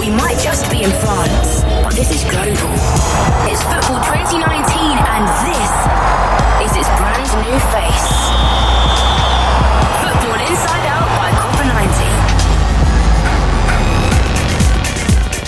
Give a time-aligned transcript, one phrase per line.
[0.00, 2.74] We might just be in France, but this is global.
[3.46, 8.41] It's football 2019, and this is its brand new face.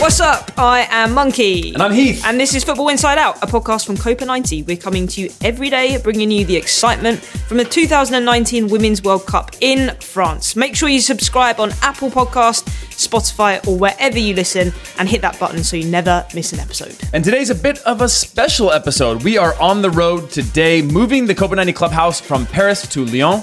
[0.04, 0.50] What's up?
[0.58, 1.72] I am Monki.
[1.72, 2.26] And I'm Heath.
[2.26, 4.64] And this is Football Inside Out, a podcast from Copa 90.
[4.64, 9.24] We're coming to you every day, bringing you the excitement from the 2019 Women's World
[9.24, 10.56] Cup in France.
[10.56, 15.40] Make sure you subscribe on Apple Podcast, Spotify, or wherever you listen, and hit that
[15.40, 16.94] button so you never miss an episode.
[17.14, 19.24] And today's a bit of a special episode.
[19.24, 23.42] We are on the road today, moving the Copa 90 Clubhouse from Paris to Lyon.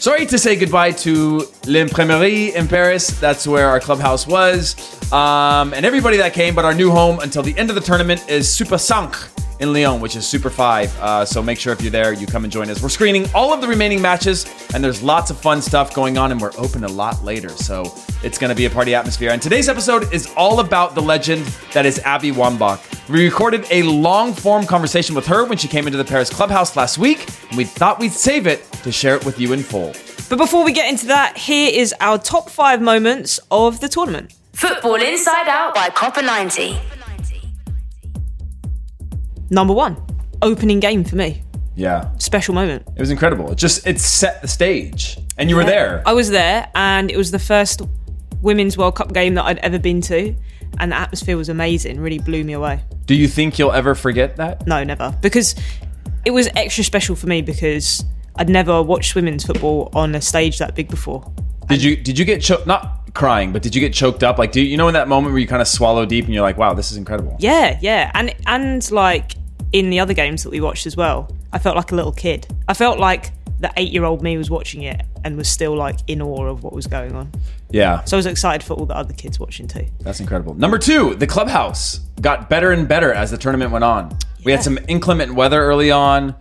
[0.00, 3.08] Sorry to say goodbye to L'Imprimerie in Paris.
[3.20, 4.76] That's where our clubhouse was.
[5.12, 8.28] Um, and everybody that came, but our new home until the end of the tournament
[8.28, 11.00] is Super 5 in Lyon, which is Super 5.
[11.00, 12.82] Uh, so make sure if you're there, you come and join us.
[12.82, 16.32] We're screening all of the remaining matches, and there's lots of fun stuff going on,
[16.32, 17.48] and we're open a lot later.
[17.50, 19.30] So it's going to be a party atmosphere.
[19.30, 23.08] And today's episode is all about the legend that is Abby Wambach.
[23.08, 26.76] We recorded a long form conversation with her when she came into the Paris clubhouse
[26.76, 29.94] last week, and we thought we'd save it to share it with you in full.
[30.30, 34.34] But before we get into that, here is our top five moments of the tournament.
[34.54, 36.78] Football Inside Out by Copa 90.
[39.54, 39.96] Number one,
[40.42, 41.44] opening game for me.
[41.76, 42.10] Yeah.
[42.18, 42.86] Special moment.
[42.96, 43.52] It was incredible.
[43.52, 45.16] It just it set the stage.
[45.38, 46.02] And you were there.
[46.04, 47.80] I was there, and it was the first
[48.42, 50.34] Women's World Cup game that I'd ever been to,
[50.78, 52.00] and the atmosphere was amazing.
[52.00, 52.82] Really blew me away.
[53.06, 54.66] Do you think you'll ever forget that?
[54.66, 55.54] No, never, because
[56.24, 58.04] it was extra special for me because
[58.34, 61.30] I'd never watched women's football on a stage that big before.
[61.68, 64.38] Did you did you get choked not crying, but did you get choked up?
[64.38, 66.34] Like do you, you know in that moment where you kind of swallow deep and
[66.34, 67.36] you're like, wow, this is incredible.
[67.38, 69.34] Yeah, yeah, and and like
[69.74, 72.46] in the other games that we watched as well, I felt like a little kid.
[72.68, 76.46] I felt like the eight-year-old me was watching it and was still like in awe
[76.46, 77.32] of what was going on.
[77.70, 78.04] Yeah.
[78.04, 79.86] So I was excited for all the other kids watching too.
[80.00, 80.54] That's incredible.
[80.54, 84.16] Number two, the clubhouse got better and better as the tournament went on.
[84.44, 86.36] We had some inclement weather early on.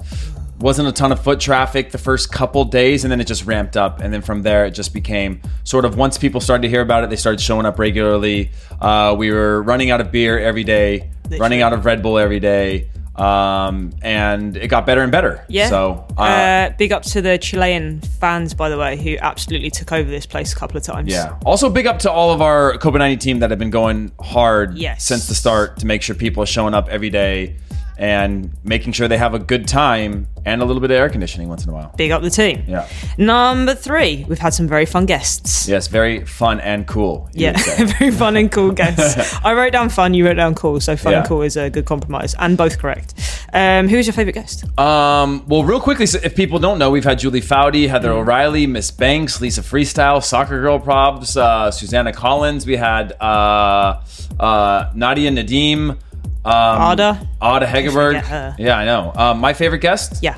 [0.59, 3.75] Wasn't a ton of foot traffic the first couple days, and then it just ramped
[3.75, 4.00] up.
[4.00, 7.03] And then from there, it just became sort of once people started to hear about
[7.03, 8.51] it, they started showing up regularly.
[8.79, 12.39] Uh, we were running out of beer every day, running out of Red Bull every
[12.39, 15.46] day, um, and it got better and better.
[15.47, 15.69] Yeah.
[15.69, 19.91] So uh, uh, big up to the Chilean fans, by the way, who absolutely took
[19.91, 21.12] over this place a couple of times.
[21.12, 21.38] Yeah.
[21.46, 24.78] Also, big up to all of our Copa 90 team that have been going hard
[24.78, 25.03] Yes.
[25.03, 27.56] since the start to make sure people are showing up every day
[27.98, 31.48] and making sure they have a good time and a little bit of air conditioning
[31.48, 31.94] once in a while.
[31.96, 32.64] Big up the team.
[32.68, 32.88] Yeah.
[33.18, 35.68] Number three, we've had some very fun guests.
[35.70, 37.30] Yes, very fun and cool.
[37.34, 37.54] Yeah,
[38.00, 39.36] very fun and cool guests.
[39.46, 41.28] I wrote down fun, you wrote down cool, so fun and Yeah.
[41.28, 43.14] cool is a good compromise, and both correct.
[43.54, 44.66] Um, who is your favourite guest?
[44.80, 48.66] Um, well, real quickly, so if people don't know, we've had Julie Foudy, Heather O'Reilly,
[48.68, 52.66] Miss Banks, Lisa Freestyle, Soccer Girl Probs, uh, Susanna Collins.
[52.66, 54.02] We had uh,
[54.40, 56.00] uh, Nadia Nadim.
[56.46, 57.28] Um, Ada.
[57.42, 58.58] Ada Hegerberg.
[58.59, 59.14] Yeah, I know.
[59.16, 60.22] Um, my favorite guest?
[60.22, 60.38] Yeah.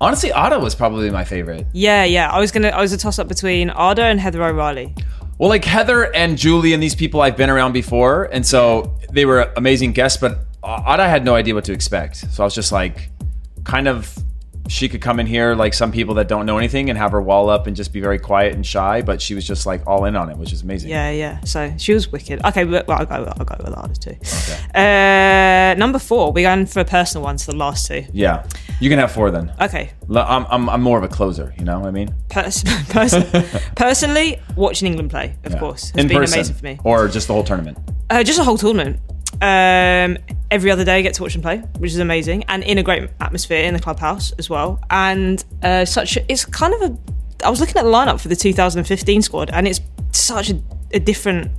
[0.00, 1.66] Honestly, Ada was probably my favorite.
[1.72, 2.30] Yeah, yeah.
[2.30, 2.68] I was gonna.
[2.68, 4.94] I was a toss up between Ada and Heather O'Reilly.
[5.38, 9.24] Well, like Heather and Julie and these people I've been around before, and so they
[9.24, 10.20] were amazing guests.
[10.20, 13.10] But Ada had no idea what to expect, so I was just like,
[13.64, 14.16] kind of,
[14.68, 17.20] she could come in here like some people that don't know anything and have her
[17.22, 20.04] wall up and just be very quiet and shy, but she was just like all
[20.04, 20.90] in on it, which is amazing.
[20.90, 21.40] Yeah, yeah.
[21.44, 22.44] So she was wicked.
[22.44, 23.32] Okay, well, I'll go.
[23.36, 23.56] I'll go
[23.88, 24.16] with too.
[24.78, 26.32] Uh, number four.
[26.32, 27.38] We're going for a personal one.
[27.38, 28.04] So the last two.
[28.12, 28.46] Yeah.
[28.80, 29.52] You can have four then.
[29.60, 29.90] Okay.
[30.10, 32.14] I'm, I'm, I'm more of a closer, you know what I mean?
[32.28, 33.24] Pers- person-
[33.74, 35.58] personally, watching England play, of Yeah.
[35.58, 36.78] course, has in been person, amazing for me.
[36.84, 37.76] or just the whole tournament.
[38.10, 39.00] Uh, just the whole tournament.
[39.40, 40.18] Um,
[40.50, 42.82] every other day, I get to watch them play, which is amazing, and in a
[42.82, 44.80] great atmosphere in the clubhouse as well.
[44.90, 46.98] And uh, such, a, it's kind of a.
[47.44, 49.80] I was looking at the lineup for the 2015 squad, and it's
[50.12, 50.60] such a,
[50.92, 51.52] a different,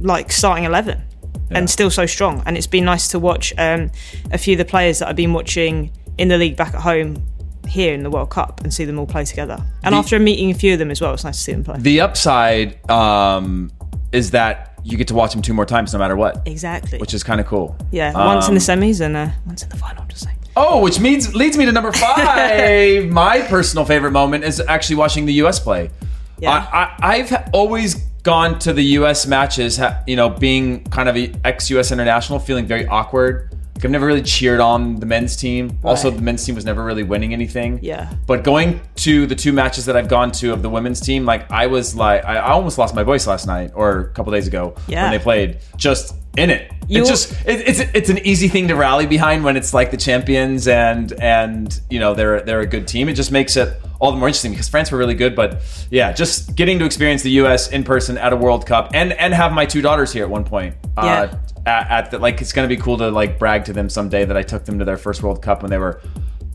[0.00, 1.02] like starting eleven,
[1.50, 2.42] and still so strong.
[2.46, 3.90] And it's been nice to watch um,
[4.32, 7.22] a few of the players that I've been watching in the league back at home
[7.68, 9.62] here in the World Cup and see them all play together.
[9.82, 11.64] And The- after meeting a few of them as well, it's nice to see them
[11.64, 11.76] play.
[11.78, 13.70] The upside um,
[14.12, 16.98] is that you get to watch them two more times no matter what, exactly.
[16.98, 17.76] which is kind of cool.
[17.90, 20.04] Yeah, once in the Um, semis and uh, once in the final.
[20.06, 20.36] Just saying.
[20.56, 23.08] Oh, which means leads me to number five.
[23.10, 25.58] My personal favorite moment is actually watching the U.S.
[25.58, 25.90] play.
[26.38, 26.50] Yeah.
[26.52, 29.26] I, I, I've always gone to the U.S.
[29.26, 31.92] matches, you know, being kind of a ex-U.S.
[31.92, 33.50] international, feeling very awkward.
[33.76, 35.78] Like, I've never really cheered on the men's team.
[35.84, 37.78] Also, the men's team was never really winning anything.
[37.82, 38.12] Yeah.
[38.26, 41.50] But going to the two matches that I've gone to of the women's team, like
[41.52, 44.46] I was like, I, I almost lost my voice last night or a couple days
[44.46, 45.02] ago Yeah.
[45.04, 45.58] when they played.
[45.76, 46.72] Just in it.
[46.88, 49.90] You- it's just it, it's it's an easy thing to rally behind when it's like
[49.90, 53.08] the champions and and you know they're they're a good team.
[53.08, 55.34] It just makes it all the more interesting because France were really good.
[55.34, 57.70] But yeah, just getting to experience the U.S.
[57.72, 60.44] in person at a World Cup and and have my two daughters here at one
[60.44, 60.76] point.
[60.96, 61.22] Yeah.
[61.22, 64.24] Uh, at, at the, like it's gonna be cool to like brag to them someday
[64.24, 66.00] that I took them to their first World Cup when they were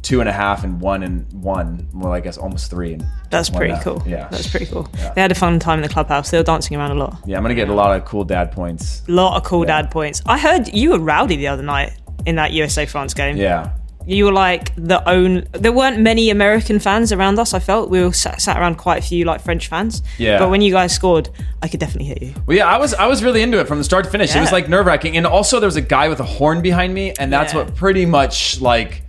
[0.02, 1.88] two and a half and one and one.
[1.94, 2.94] Well, I guess almost three.
[2.94, 3.84] And That's pretty half.
[3.84, 4.02] cool.
[4.06, 4.90] Yeah, That's pretty cool.
[5.14, 6.32] They had a fun time in the clubhouse.
[6.32, 7.18] They were dancing around a lot.
[7.26, 7.38] yeah.
[7.38, 9.04] I'm gonna get a lot of cool dad points.
[9.08, 10.22] A lot of cool dad points.
[10.26, 11.94] I heard you were rowdy the other night
[12.26, 13.38] in that USA France game.
[13.38, 13.74] Yeah.
[14.08, 15.48] You were like the own.
[15.52, 17.54] There weren't many American fans around us.
[17.54, 20.02] I felt we were sat, sat around quite a few like French fans.
[20.18, 20.40] Yeah.
[20.40, 21.30] But when you guys scored,
[21.62, 22.34] I could definitely hear you.
[22.46, 24.36] Well, yeah, I was I was really into it from the start to finish.
[24.36, 26.94] It was like nerve wracking, and also there was a guy with a horn behind
[26.94, 27.60] me, and that's Yeah.
[27.64, 29.04] what pretty much like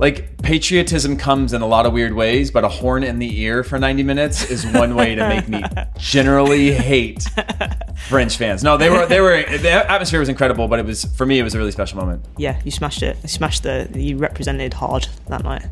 [0.00, 3.62] like patriotism comes in a lot of weird ways, but a horn in the ear
[3.62, 5.62] for 90 minutes is one way to make me
[5.98, 7.28] generally hate
[8.08, 8.64] French fans.
[8.64, 11.42] No, they were they were the atmosphere was incredible, but it was for me it
[11.42, 12.24] was a really special moment.
[12.38, 13.18] Yeah, you smashed it.
[13.22, 13.90] You smashed the.
[13.94, 15.66] You represented hard that night.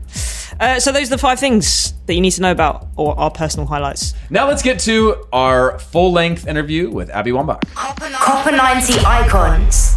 [0.61, 3.31] Uh, so those are the five things that you need to know about, or our
[3.31, 4.13] personal highlights.
[4.29, 7.63] Now let's get to our full length interview with Abby Wambach.
[7.75, 9.97] Copa 90 icons.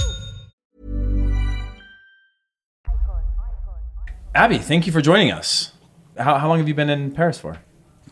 [4.33, 5.73] Abby, thank you for joining us.
[6.17, 7.57] How, how long have you been in Paris for?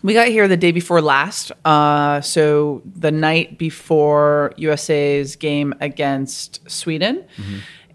[0.04, 1.52] We got here the day before last.
[1.64, 7.26] Uh, so the night before USA's game against Sweden.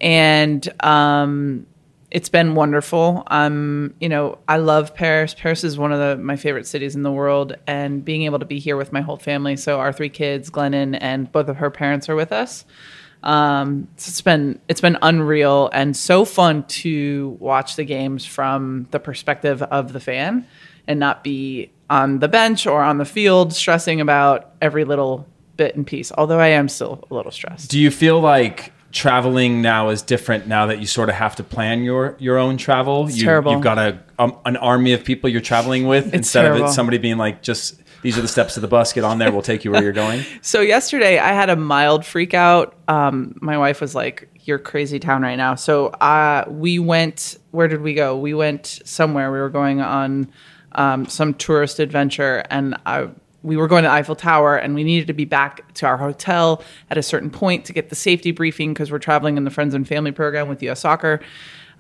[0.01, 1.67] And um,
[2.11, 3.25] it's been wonderful.
[3.27, 5.35] Um, you know, I love Paris.
[5.35, 7.57] Paris is one of the, my favorite cities in the world.
[7.67, 9.57] And being able to be here with my whole family.
[9.57, 12.65] So our three kids, Glennon, and both of her parents are with us.
[13.25, 19.01] Um, it's been it's been unreal and so fun to watch the games from the
[19.01, 20.47] perspective of the fan
[20.87, 25.27] and not be on the bench or on the field stressing about every little
[25.57, 26.13] bit and piece.
[26.17, 27.71] Although I am still a little stressed.
[27.71, 31.45] Do you feel like traveling now is different now that you sort of have to
[31.45, 33.11] plan your your own travel?
[33.11, 33.53] you, terrible.
[33.53, 36.69] You've got a um, an army of people you're traveling with instead of terrible.
[36.69, 38.93] it somebody being like, just these are the steps to the bus.
[38.93, 39.33] Get on there.
[39.33, 40.25] We'll take you where you're going.
[40.43, 42.75] So yesterday I had a mild freak out.
[42.87, 47.39] Um, my wife was like, "You're crazy town right now." So uh, we went.
[47.51, 48.17] Where did we go?
[48.19, 49.33] We went somewhere.
[49.33, 50.31] We were going on
[50.73, 53.09] um, some tourist adventure, and I,
[53.43, 56.63] we were going to Eiffel Tower, and we needed to be back to our hotel
[56.91, 59.73] at a certain point to get the safety briefing because we're traveling in the Friends
[59.73, 60.81] and Family program with U.S.
[60.81, 61.21] Soccer.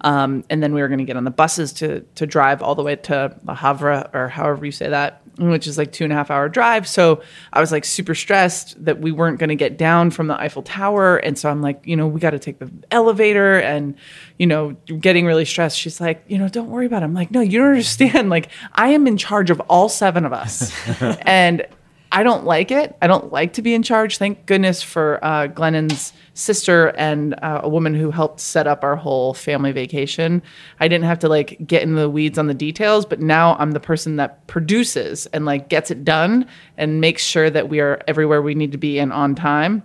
[0.00, 2.74] Um, and then we were going to get on the buses to to drive all
[2.74, 6.12] the way to Le Havre or however you say that, which is like two and
[6.12, 6.86] a half hour drive.
[6.86, 7.22] So
[7.52, 10.62] I was like super stressed that we weren't going to get down from the Eiffel
[10.62, 13.94] Tower, and so I'm like, you know, we got to take the elevator, and
[14.38, 15.78] you know, getting really stressed.
[15.78, 17.06] She's like, you know, don't worry about it.
[17.06, 18.30] I'm like, no, you don't understand.
[18.30, 20.72] Like I am in charge of all seven of us,
[21.22, 21.66] and
[22.14, 22.96] I don't like it.
[23.02, 24.18] I don't like to be in charge.
[24.18, 28.94] Thank goodness for uh, Glennon's sister and uh, a woman who helped set up our
[28.94, 30.40] whole family vacation.
[30.78, 33.72] I didn't have to like get in the weeds on the details, but now I'm
[33.72, 38.00] the person that produces and like gets it done and makes sure that we are
[38.06, 39.82] everywhere we need to be and on time.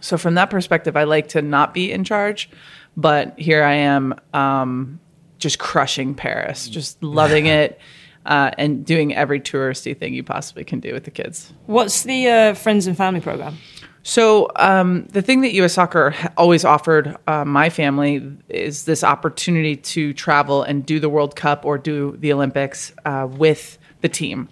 [0.00, 2.50] So from that perspective, I like to not be in charge,
[2.96, 4.98] but here I am, um,
[5.38, 7.78] just crushing Paris, just loving it.
[8.24, 11.52] Uh, and doing every touristy thing you possibly can do with the kids.
[11.66, 13.58] What's the uh, friends and family program?
[14.04, 15.74] So um, the thing that U.S.
[15.74, 21.36] Soccer always offered uh, my family is this opportunity to travel and do the World
[21.36, 24.48] Cup or do the Olympics uh, with the team.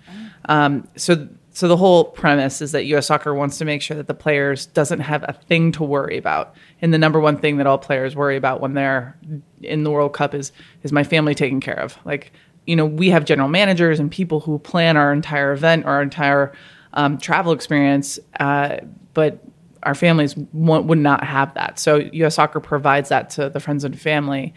[0.49, 3.07] Um, so so the whole premise is that U.S.
[3.07, 6.55] Soccer wants to make sure that the players doesn't have a thing to worry about.
[6.81, 9.19] And the number one thing that all players worry about when they're
[9.61, 10.53] in the World Cup is
[10.85, 11.99] is my family taken care of.
[12.05, 12.33] Like
[12.71, 16.53] you know, we have general managers and people who plan our entire event, our entire
[16.93, 18.21] um, travel experience.
[18.39, 18.77] Uh,
[19.13, 19.45] but
[19.83, 21.81] our families would not have that.
[21.81, 22.37] So U.S.
[22.37, 24.55] Soccer provides that to the friends and family,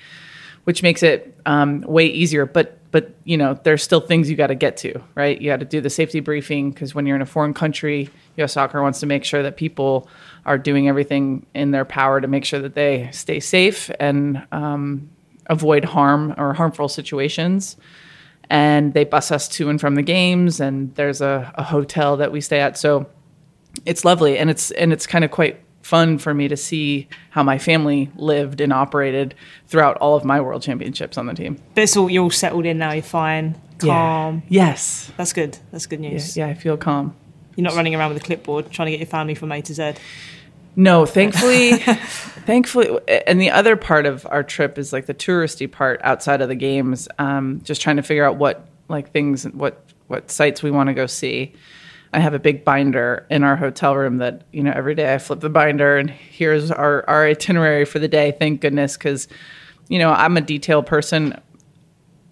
[0.65, 2.45] which makes it um, way easier.
[2.45, 5.41] But but you know, there's still things you got to get to, right?
[5.41, 8.53] You got to do the safety briefing because when you're in a foreign country, U.S.
[8.53, 10.07] Soccer wants to make sure that people
[10.45, 15.09] are doing everything in their power to make sure that they stay safe and um,
[15.47, 17.75] avoid harm or harmful situations
[18.49, 22.31] and they bus us to and from the games and there's a, a hotel that
[22.31, 23.05] we stay at so
[23.85, 27.43] it's lovely and it's and it's kind of quite fun for me to see how
[27.43, 29.35] my family lived and operated
[29.67, 32.65] throughout all of my world championships on the team But it's all you're all settled
[32.65, 32.93] in now.
[32.93, 34.43] You're fine, calm.
[34.47, 35.57] yes That's good.
[35.71, 36.37] That's good yeah, news.
[36.37, 37.15] yeah i feel calm
[37.55, 39.73] You're not running around with a clipboard trying to get your family from A to
[39.73, 39.93] Z.
[40.75, 46.01] No, thankfully, thankfully, and the other part of our trip is like the touristy part
[46.03, 47.07] outside of the games.
[47.19, 50.93] Um, just trying to figure out what like things, what what sites we want to
[50.93, 51.53] go see.
[52.11, 55.17] I have a big binder in our hotel room that you know every day I
[55.17, 58.31] flip the binder and here's our our itinerary for the day.
[58.31, 59.27] Thank goodness, because
[59.89, 61.39] you know I'm a detail person.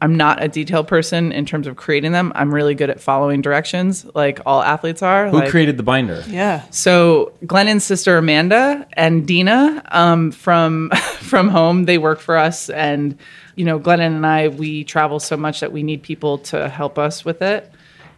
[0.02, 2.32] I'm not a detail person in terms of creating them.
[2.34, 5.30] I'm really good at following directions, like all athletes are.
[5.30, 6.24] Who like, created the binder?
[6.28, 6.66] Yeah.
[6.72, 10.90] so Glennon's sister Amanda and Dina um, from
[11.20, 13.16] from home, they work for us, and
[13.56, 16.98] you know Glennon and I we travel so much that we need people to help
[16.98, 17.72] us with it,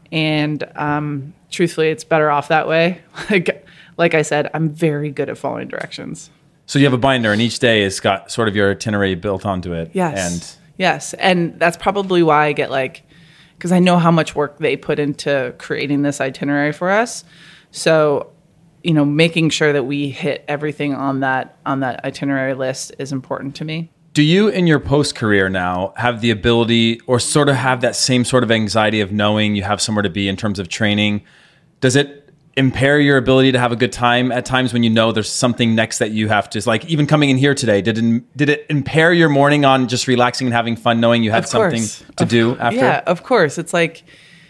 [0.10, 3.02] and um, truthfully, it's better off that way.
[3.30, 6.30] Like like I said, I'm very good at following directions.
[6.66, 9.46] So you have a binder, and each day has got sort of your itinerary built
[9.46, 9.92] onto it.
[9.94, 10.58] Yes.
[10.58, 11.14] And yes.
[11.16, 13.04] And that's probably why I get like,
[13.58, 17.24] because I know how much work they put into creating this itinerary for us.
[17.72, 18.32] So,
[18.84, 23.12] you know, making sure that we hit everything on that on that itinerary list is
[23.12, 23.90] important to me.
[24.14, 27.96] do you, in your post career now, have the ability, or sort of have that
[27.96, 31.24] same sort of anxiety of knowing you have somewhere to be in terms of training?
[31.82, 32.23] Does it
[32.56, 35.74] impair your ability to have a good time at times when you know there's something
[35.74, 38.66] next that you have to like even coming in here today did it, did it
[38.70, 41.82] impair your morning on just relaxing and having fun knowing you had something
[42.16, 43.58] to Of- do after Yeah, of course.
[43.58, 44.04] It's like,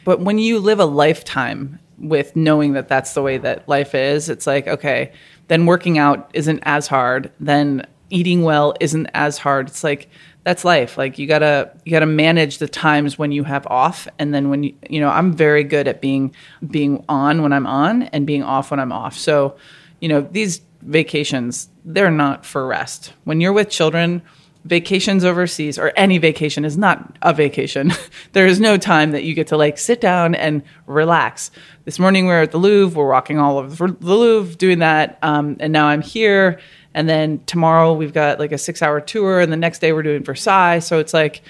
[0.03, 4.27] but when you live a lifetime with knowing that that's the way that life is,
[4.27, 5.13] it's like, okay,
[5.47, 7.31] then working out isn't as hard.
[7.39, 9.67] Then eating well isn't as hard.
[9.67, 10.09] It's like,
[10.43, 10.97] that's life.
[10.97, 14.63] Like you gotta you gotta manage the times when you have off, and then when
[14.63, 16.35] you you know I'm very good at being
[16.69, 19.17] being on when I'm on and being off when I'm off.
[19.17, 19.55] So,
[19.99, 23.13] you know these vacations they're not for rest.
[23.23, 24.21] When you're with children,
[24.65, 27.91] vacations overseas or any vacation is not a vacation.
[28.33, 31.51] there is no time that you get to like sit down and relax.
[31.85, 32.97] This morning we're at the Louvre.
[32.97, 36.59] We're walking all over the Louvre doing that, um, and now I'm here.
[36.93, 40.03] And then tomorrow we've got like a six hour tour, and the next day we're
[40.03, 40.79] doing Versailles.
[40.79, 41.41] So it's like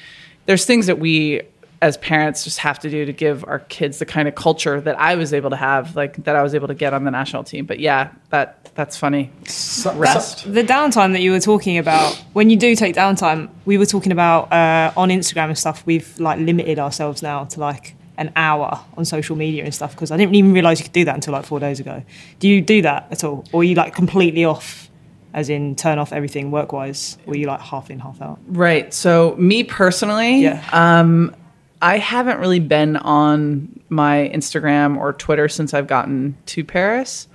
[0.46, 1.42] there's things that we
[1.84, 4.98] as parents just have to do to give our kids the kind of culture that
[4.98, 7.44] I was able to have, like that I was able to get on the national
[7.44, 7.66] team.
[7.66, 9.32] But yeah, that that's funny.
[9.94, 10.52] Rest.
[10.52, 14.14] The downtime that you were talking about, when you do take downtime, we were talking
[14.14, 15.86] about uh, on Instagram and stuff.
[15.86, 20.10] We've like limited ourselves now to like an hour on social media and stuff because
[20.10, 22.02] I didn't even realize you could do that until like four days ago.
[22.40, 24.90] Do you do that at all, or are you like completely off,
[25.34, 28.40] as in turn off everything work wise, Were you like half in, half out?
[28.48, 28.94] Right.
[28.94, 30.64] So me personally, Yeah.
[30.72, 31.36] um,
[31.82, 37.28] I haven't really been on my Instagram or Twitter since I've gotten to Paris.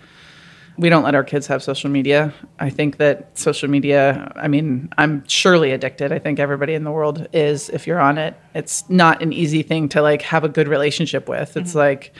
[0.78, 2.32] We don't let our kids have social media.
[2.60, 6.12] I think that social media, I mean, I'm surely addicted.
[6.12, 8.36] I think everybody in the world is if you're on it.
[8.54, 11.56] It's not an easy thing to like have a good relationship with.
[11.56, 12.14] It's like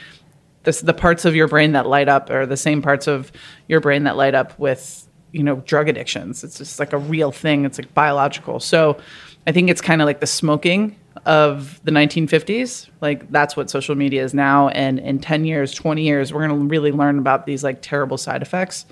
[0.64, 3.30] this, the parts of your brain that light up are the same parts of
[3.68, 6.44] your brain that light up with you know drug addictions.
[6.44, 7.64] It's just like a real thing.
[7.64, 8.61] It's like biological.
[8.61, 8.99] So
[9.47, 10.94] i think it's kind of like the smoking
[11.25, 14.68] of the 1950s like that's what social media is now.
[14.68, 18.18] And in 10 years 20 years we're going to really learn about these like terrible
[18.18, 18.87] side effects.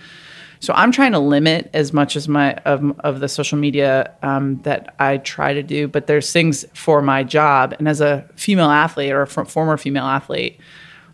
[0.60, 4.60] So i'm trying to limit as much as my of, of the social media um,
[4.62, 5.88] that i try to do.
[5.88, 7.74] But there's things for my job.
[7.78, 10.58] And as a female athlete or a former female athlete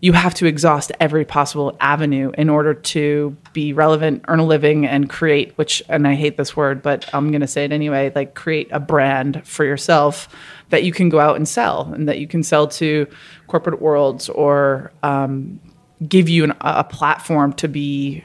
[0.03, 4.85] you have to exhaust every possible avenue in order to be relevant, earn a living,
[4.85, 8.11] and create, which, and I hate this word, but I'm going to say it anyway,
[8.13, 10.29] like create a brand for yourself
[10.71, 13.07] that you can go out and sell and that you can sell to
[13.47, 15.61] corporate worlds or um,
[16.09, 18.25] give you an, a platform to be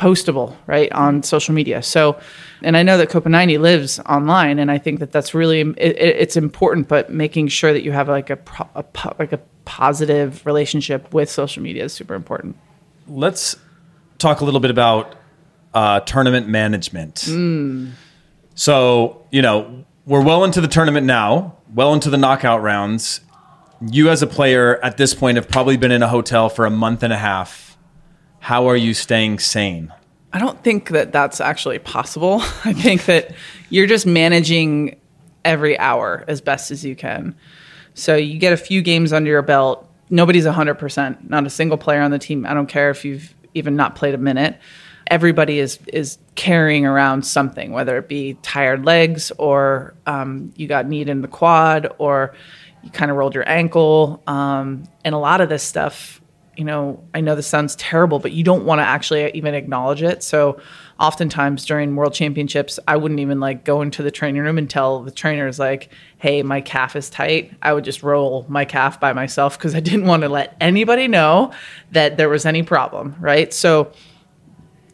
[0.00, 2.18] postable right on social media so
[2.62, 5.76] and i know that copa 90 lives online and i think that that's really it,
[5.78, 8.38] it- it's important but making sure that you have like a,
[8.74, 8.84] a
[9.18, 12.56] like a positive relationship with social media is super important
[13.06, 13.56] let's
[14.18, 15.16] talk a little bit about
[15.72, 17.28] uh, tournament management.
[18.54, 23.20] So, you know, we're well into the tournament now, well into the knockout rounds.
[23.80, 26.70] You, as a player at this point, have probably been in a hotel for a
[26.70, 27.69] month and a half.
[28.40, 29.92] How are you staying sane?
[30.32, 32.40] I don't think that that's actually possible.
[32.64, 33.32] I think that
[33.68, 35.00] you're just managing
[35.44, 37.36] every hour as best as you can.
[37.94, 39.88] So you get a few games under your belt.
[40.08, 42.46] Nobody's 100%, not a single player on the team.
[42.46, 44.58] I don't care if you've even not played a minute.
[45.08, 50.86] Everybody is is carrying around something, whether it be tired legs or um, you got
[50.86, 52.34] need in the quad or
[52.82, 54.22] you kind of rolled your ankle.
[54.28, 56.19] Um, and a lot of this stuff,
[56.60, 60.02] you know, I know this sounds terrible, but you don't want to actually even acknowledge
[60.02, 60.22] it.
[60.22, 60.60] So
[60.98, 65.02] oftentimes during world championships, I wouldn't even like go into the training room and tell
[65.02, 65.88] the trainers like,
[66.18, 69.80] "Hey, my calf is tight." I would just roll my calf by myself because I
[69.80, 71.50] didn't want to let anybody know
[71.92, 73.54] that there was any problem, right?
[73.54, 73.92] So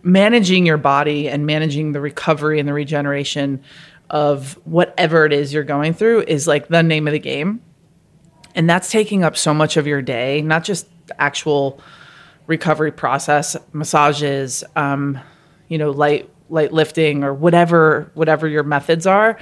[0.04, 3.60] managing your body and managing the recovery and the regeneration
[4.08, 7.60] of whatever it is you're going through is like the name of the game.
[8.54, 10.86] And that's taking up so much of your day, not just
[11.18, 11.80] actual
[12.46, 15.18] recovery process, massages, um,
[15.68, 19.38] you know, light light lifting or whatever whatever your methods are,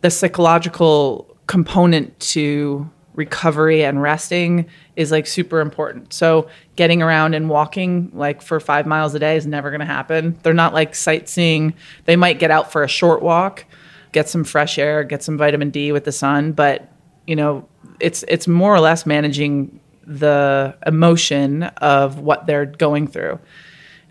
[0.00, 6.12] the psychological component to recovery and resting is like super important.
[6.12, 9.86] So getting around and walking like for 5 miles a day is never going to
[9.86, 10.38] happen.
[10.42, 11.74] They're not like sightseeing.
[12.04, 13.64] They might get out for a short walk,
[14.12, 16.92] get some fresh air, get some vitamin D with the sun, but
[17.26, 17.66] you know,
[18.00, 23.38] it's it's more or less managing the emotion of what they're going through.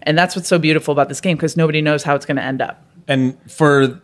[0.03, 2.43] And that's what's so beautiful about this game because nobody knows how it's going to
[2.43, 2.83] end up.
[3.07, 4.01] And for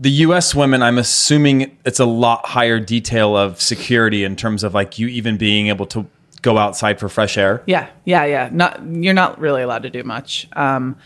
[0.00, 4.74] the US women, I'm assuming it's a lot higher detail of security in terms of
[4.74, 6.06] like you even being able to
[6.42, 7.62] go outside for fresh air.
[7.66, 8.48] Yeah, yeah, yeah.
[8.52, 10.48] Not you're not really allowed to do much.
[10.54, 10.96] Um,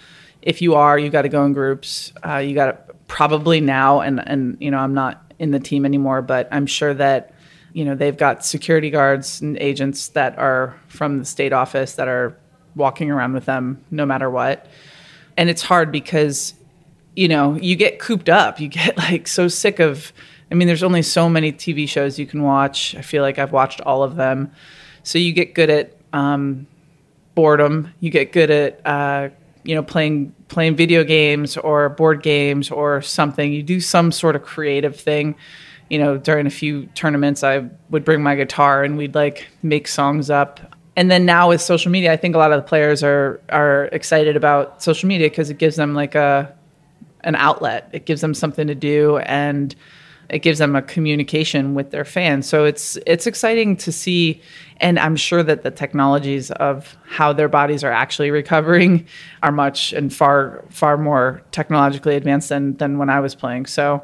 [0.43, 2.13] if you are, you got to go in groups.
[2.27, 5.85] Uh, you got to probably now, and and you know I'm not in the team
[5.85, 7.35] anymore, but I'm sure that
[7.77, 12.09] you know they've got security guards and agents that are from the state office that
[12.09, 12.35] are
[12.75, 14.67] walking around with them no matter what.
[15.37, 16.55] And it's hard because
[17.15, 18.61] you know, you get cooped up.
[18.61, 20.11] You get like so sick of
[20.51, 22.95] I mean, there's only so many TV shows you can watch.
[22.95, 24.53] I feel like I've watched all of them.
[25.03, 26.67] So you get good at um,
[27.35, 27.93] boredom.
[28.01, 29.29] You get good at uh,
[29.65, 33.53] you know playing playing video games or board games or something.
[33.53, 35.35] You do some sort of creative thing.
[35.89, 39.87] You know, during a few tournaments, I would bring my guitar and we'd like make
[39.89, 40.75] songs up.
[40.97, 43.85] And then now with social media, I think a lot of the players are are
[43.93, 46.55] excited about social media because it gives them like a
[47.23, 47.91] an outlet.
[47.93, 49.75] It gives them something to do and
[50.29, 52.47] it gives them a communication with their fans.
[52.49, 54.41] So it's it's exciting to see
[54.79, 59.07] and I'm sure that the technologies of how their bodies are actually recovering
[59.43, 63.67] are much and far far more technologically advanced than than when I was playing.
[63.67, 64.03] So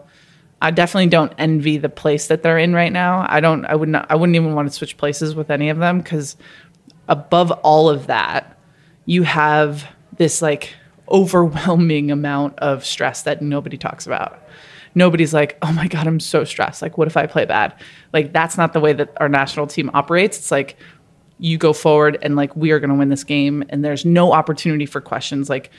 [0.63, 3.27] I definitely don't envy the place that they're in right now.
[3.29, 6.03] I don't I wouldn't I wouldn't even want to switch places with any of them
[6.03, 6.37] cuz
[7.09, 8.57] above all of that,
[9.05, 9.85] you have
[10.17, 10.75] this like
[11.11, 14.41] overwhelming amount of stress that nobody talks about.
[14.95, 16.81] Nobody's like, oh my God, I'm so stressed.
[16.81, 17.75] Like, what if I play bad?
[18.13, 20.39] Like, that's not the way that our national team operates.
[20.39, 20.77] It's like,
[21.39, 23.65] you go forward and like, we are going to win this game.
[23.71, 25.49] And there's no opportunity for questions.
[25.49, 25.71] Like,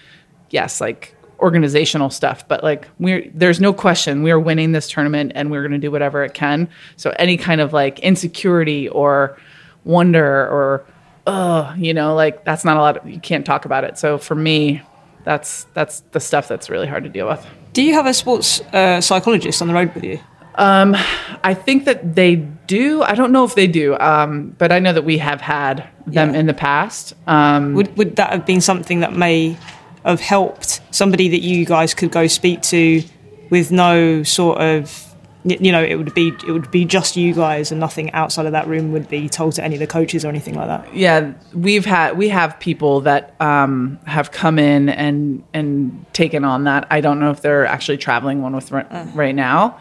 [0.50, 5.34] yes, like organizational stuff, but like, we're, there's no question we are winning this tournament
[5.36, 6.68] and we're going to do whatever it can.
[6.96, 9.38] So, any kind of like insecurity or
[9.84, 10.86] wonder or,
[11.28, 12.98] uh, you know, like that's not a lot.
[12.98, 13.98] Of, you can't talk about it.
[14.00, 14.82] So, for me,
[15.24, 17.46] that's that's the stuff that's really hard to deal with.
[17.74, 20.20] Do you have a sports uh, psychologist on the road with you?
[20.56, 20.96] Um,
[21.44, 23.02] I think that they do.
[23.02, 26.34] I don't know if they do, um, but I know that we have had them
[26.34, 26.40] Yeah.
[26.40, 27.14] in the past.
[27.26, 29.58] Um, Would would that have been something that may
[30.06, 33.04] have helped somebody that you guys could go speak to
[33.50, 35.14] with no sort of
[35.46, 38.54] you know it would be it would be just you guys and nothing outside of
[38.54, 40.96] that room would be told to any of the coaches or anything like that.
[40.96, 46.64] yeah, we've had we have people that um, have come in and and taken on
[46.64, 46.88] that.
[46.90, 49.80] I don't know if they're actually traveling one with right, right now.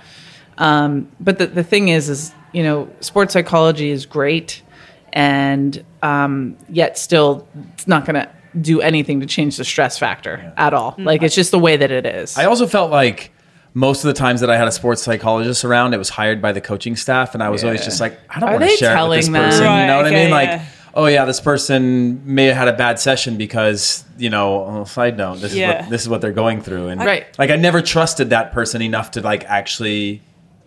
[0.58, 4.62] Um, but the the thing is, is you know, sports psychology is great,
[5.12, 8.28] and um, yet still, it's not going to
[8.60, 10.92] do anything to change the stress factor at all.
[10.92, 11.04] Mm.
[11.04, 12.36] Like it's just the way that it is.
[12.36, 13.30] I also felt like
[13.74, 16.52] most of the times that I had a sports psychologist around, it was hired by
[16.52, 19.08] the coaching staff, and I was always just like, I don't want to share it
[19.08, 19.34] with this them?
[19.34, 19.62] person.
[19.62, 20.30] you know what I okay, mean?
[20.30, 20.64] Like, yeah.
[20.94, 24.64] oh yeah, this person may have had a bad session because you know.
[24.66, 27.26] oh, Side note: this is what this is what they're going through, and Right.
[27.38, 30.20] like I never trusted that person enough to like actually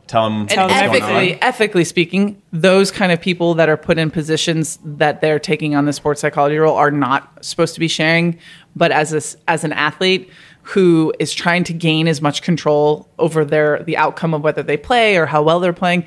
[0.08, 1.40] tell them and Tell them what's going ethically, on.
[1.42, 5.86] ethically speaking, those kind of people that are put in positions that they're taking on
[5.86, 8.38] the sports psychology role are not supposed to be sharing.
[8.76, 10.30] But as a, s- as an athlete
[10.64, 14.78] who is trying to gain as much control over their the outcome of whether they
[14.78, 16.06] play or how well they're playing,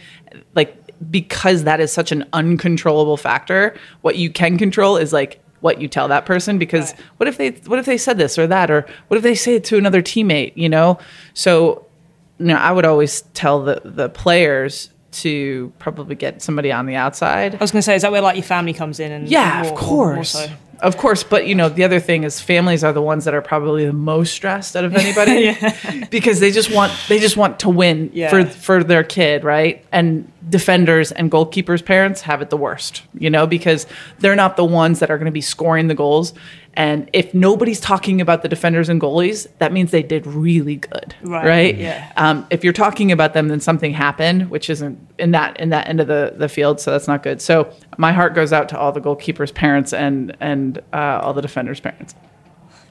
[0.55, 0.75] like
[1.11, 5.89] because that is such an uncontrollable factor, what you can control is like what you
[5.89, 8.87] tell that person because what if they what if they said this or that or
[9.09, 10.97] what if they say it to another teammate you know
[11.35, 11.85] so
[12.39, 16.95] you know i would always tell the the players to probably get somebody on the
[16.95, 19.11] outside I was going to say, is that where like your family comes in?
[19.11, 20.31] And yeah, more- of more- more course.
[20.33, 20.47] so?
[20.81, 23.41] Of course, but you know, the other thing is families are the ones that are
[23.43, 25.57] probably the most stressed out of anybody
[26.11, 28.29] because they just want they just want to win Yeah.
[28.31, 29.85] for for their kid, right?
[29.91, 33.87] And defenders and goalkeepers parents have it the worst, you know, because
[34.21, 36.33] they're not the ones that are going to be scoring the goals.
[36.79, 41.13] And if nobody's talking about the defenders and goalies, that means they did really good,
[41.23, 41.77] Right, right?
[41.77, 42.13] yeah.
[42.17, 45.89] Um, if you're talking about them, then something happened, which isn't in that in that
[45.89, 47.43] end of the, the field, so that's not good.
[47.43, 51.43] So my heart goes out to all the goalkeepers' parents and and uh, all the
[51.43, 52.15] defenders' parents.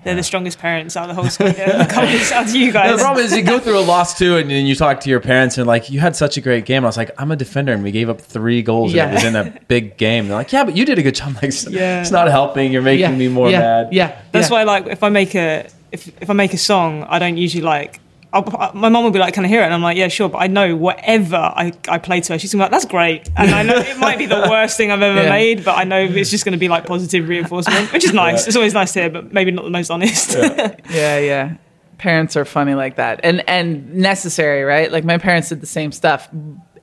[0.07, 1.49] They're the strongest parents out of the whole school.
[1.49, 2.95] Yeah, the comments out to you guys.
[2.95, 5.19] The problem is you go through a loss too, and then you talk to your
[5.19, 6.85] parents and like, you had such a great game.
[6.85, 8.93] I was like, I'm a defender, and we gave up three goals.
[8.93, 9.03] Yeah.
[9.03, 10.29] And it was in a big game.
[10.29, 11.27] They're like, yeah, but you did a good job.
[11.27, 11.99] I'm like, it's, Yeah.
[11.99, 12.71] it's not helping.
[12.71, 13.89] You're making yeah, me more yeah, mad.
[13.91, 14.53] Yeah, That's yeah.
[14.55, 17.63] why, like, if I make a if if I make a song, I don't usually
[17.63, 17.99] like.
[18.37, 20.07] I'll, uh, my mom will be like, "Can I hear it?" And I'm like, "Yeah,
[20.07, 22.85] sure." But I know whatever I, I play to her, she's gonna be like, "That's
[22.85, 25.29] great." And I know it might be the worst thing I've ever Yeah.
[25.29, 28.47] made, but I know it's just gonna be like positive reinforcement, which is nice.
[28.47, 30.33] It's always nice to hear, but maybe not the most honest.
[30.89, 31.55] yeah, yeah.
[31.97, 34.91] Parents are funny like that, and and necessary, right?
[34.91, 36.29] Like my parents did the same stuff,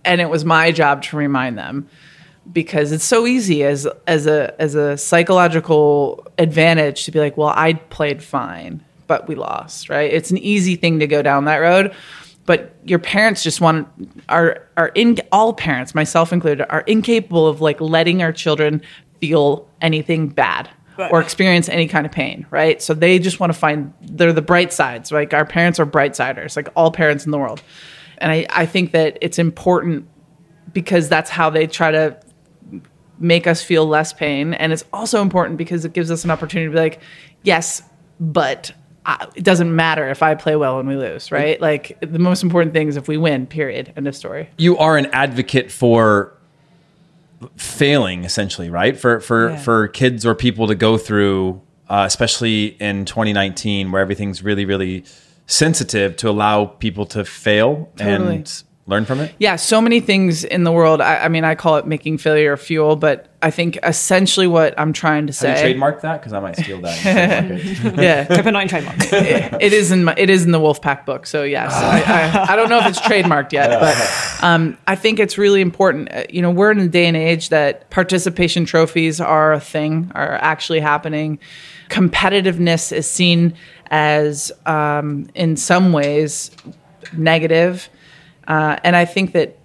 [0.05, 1.89] and it was my job to remind them
[2.53, 7.53] because it's so easy as as a as a psychological advantage to be like, well,
[7.55, 10.13] I played fine, but we lost, right?
[10.13, 11.95] It's an easy thing to go down that road.
[12.47, 13.89] But your parents just want
[14.29, 18.83] are are in all parents, myself included, are incapable of like letting our children
[19.21, 21.11] feel anything bad Right.
[21.11, 22.81] or experience any kind of pain, right?
[22.81, 25.11] So they just want to find they're the bright sides.
[25.11, 27.63] Like our parents are bright siders, like all parents in the world.
[28.19, 30.07] And I, I think that it's important
[30.73, 32.17] because that's how they try to
[33.19, 34.55] make us feel less pain.
[34.55, 37.01] And it's also important because it gives us an opportunity to be like,
[37.43, 37.83] yes,
[38.21, 38.73] but
[39.07, 41.61] I, it doesn't matter if I play well and we lose, right?
[41.61, 43.93] Like the most important thing is if we win, period.
[43.97, 44.49] End of story.
[44.59, 46.33] you are an advocate for
[47.57, 49.57] failing essentially right for for Yeah.
[49.59, 55.05] for kids or people to go through uh, especially in 2019 where everything's really really
[55.47, 58.37] sensitive to allow people to fail Totally.
[58.37, 61.01] and learn from it Yeah, so many things in the world.
[61.01, 64.93] I, I mean, I call it making failure fuel, but I think essentially what I'm
[64.93, 65.69] trying to have say.
[65.71, 68.03] you trademarked that because i might steal that yeah, trademark it.
[68.03, 68.97] Yeah, Copa 90 trademark.
[69.63, 71.27] it is in my, it is in the Wolfpack book.
[71.27, 73.81] So yes, I, I, I don't know if it's trademarked yet,
[74.41, 76.13] but um, I think it's really important.
[76.13, 80.11] Uh, You know, we're in a day and age that participation trophies are a thing,
[80.15, 81.39] are actually happening.
[81.89, 83.55] Competitiveness is seen
[83.91, 86.51] as, um, in some ways,
[87.13, 87.89] negative,
[88.47, 89.59] uh, and I think that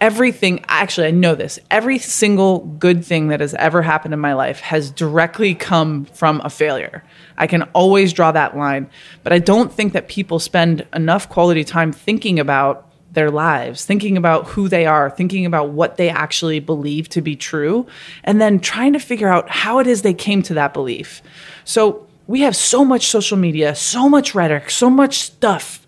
[0.00, 1.58] everything actually i know this.
[1.70, 6.40] Every single good thing that has ever happened in my life has directly come from
[6.42, 7.04] a failure.
[7.36, 8.88] I can always draw that line.
[9.22, 14.16] But i don't think that people spend enough quality time thinking about their lives thinking
[14.16, 17.84] about who they are thinking about what they actually believe to be true
[18.22, 21.20] and then trying to figure out how it is they came to that belief.
[21.64, 25.86] So we have so much social media so much rhetoric so much stuff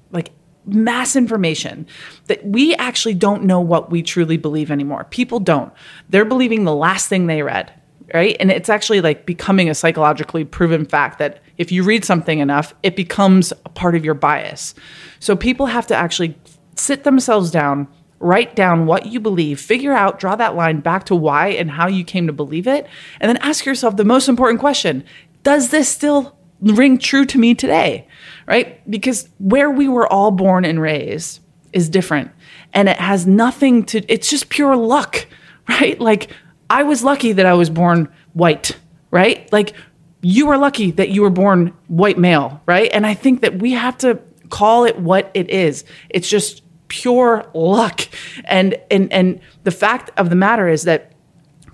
[0.66, 1.86] mass information
[2.26, 5.04] that we actually don't know what we truly believe anymore.
[5.10, 5.72] People don't.
[6.08, 7.72] They're believing the last thing they read,
[8.14, 8.36] right?
[8.38, 12.74] And it's actually like becoming a psychologically proven fact that if you read something enough,
[12.82, 14.74] it becomes a part of your bias.
[15.18, 16.36] So people have to actually
[16.76, 17.88] sit themselves down,
[18.20, 21.88] write down what you believe, figure out, draw that line back to why and how
[21.88, 22.86] you came to believe it,
[23.20, 25.04] and then ask yourself the most important question
[25.42, 28.06] Does this still ring true to me today?
[28.46, 28.88] Right?
[28.90, 31.40] Because where we were all born and raised
[31.72, 32.30] is different.
[32.72, 35.26] And it has nothing to, it's just pure luck,
[35.68, 36.00] right?
[36.00, 36.30] Like,
[36.70, 38.76] I was lucky that I was born white,
[39.10, 39.50] right?
[39.52, 39.74] Like,
[40.22, 42.90] you were lucky that you were born white male, right?
[42.92, 45.84] And I think that we have to call it what it is.
[46.08, 48.02] It's just pure luck.
[48.44, 51.11] And and and the fact of the matter is that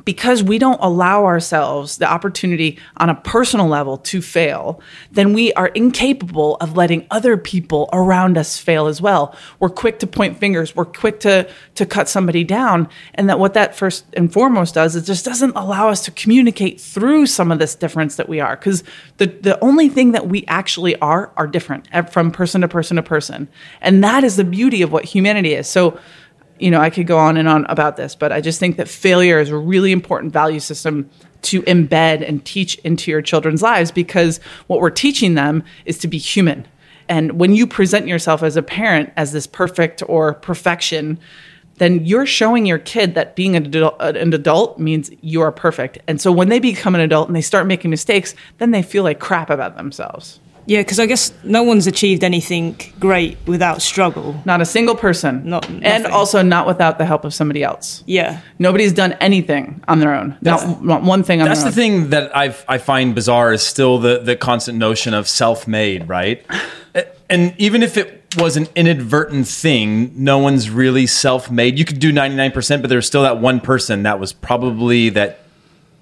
[0.09, 4.81] because we don't allow ourselves the opportunity on a personal level to fail,
[5.13, 9.37] then we are incapable of letting other people around us fail as well.
[9.61, 13.53] We're quick to point fingers, we're quick to to cut somebody down, and that what
[13.53, 17.59] that first and foremost does is just doesn't allow us to communicate through some of
[17.59, 18.85] this difference that we are because
[19.19, 22.97] the the only thing that we actually are are different eh, from person to person
[22.97, 23.47] to person.
[23.83, 25.69] And that is the beauty of what humanity is.
[25.69, 26.01] So
[26.59, 28.89] you know, I could go on and on about this, but I just think that
[28.89, 31.09] failure is a really important value system
[31.43, 36.09] to embed and teach into your children's lives because what we're teaching them is to
[36.09, 36.67] be human.
[37.09, 41.19] And when you present yourself as a parent as this perfect or perfection,
[41.77, 45.99] then you're showing your kid that being an adult, an adult means you are perfect.
[46.07, 49.05] And so when they become an adult and they start making mistakes, then they feel
[49.05, 50.41] like crap about themselves.
[50.69, 54.41] Yeah, because I guess no one's achieved anything great without struggle.
[54.45, 55.49] Not a single person.
[55.49, 58.05] Not- and also not without the help of somebody else.
[58.05, 58.41] Yeah.
[58.59, 60.37] Nobody's done anything on their own.
[60.43, 61.73] Not, not one thing on That's the own.
[61.73, 66.45] thing that I I find bizarre is still the the constant notion of self-made, right?
[67.31, 71.79] And even if it was an inadvertent thing, no one's really self-made.
[71.79, 75.41] You could do 99%, but there's still that one person that was probably that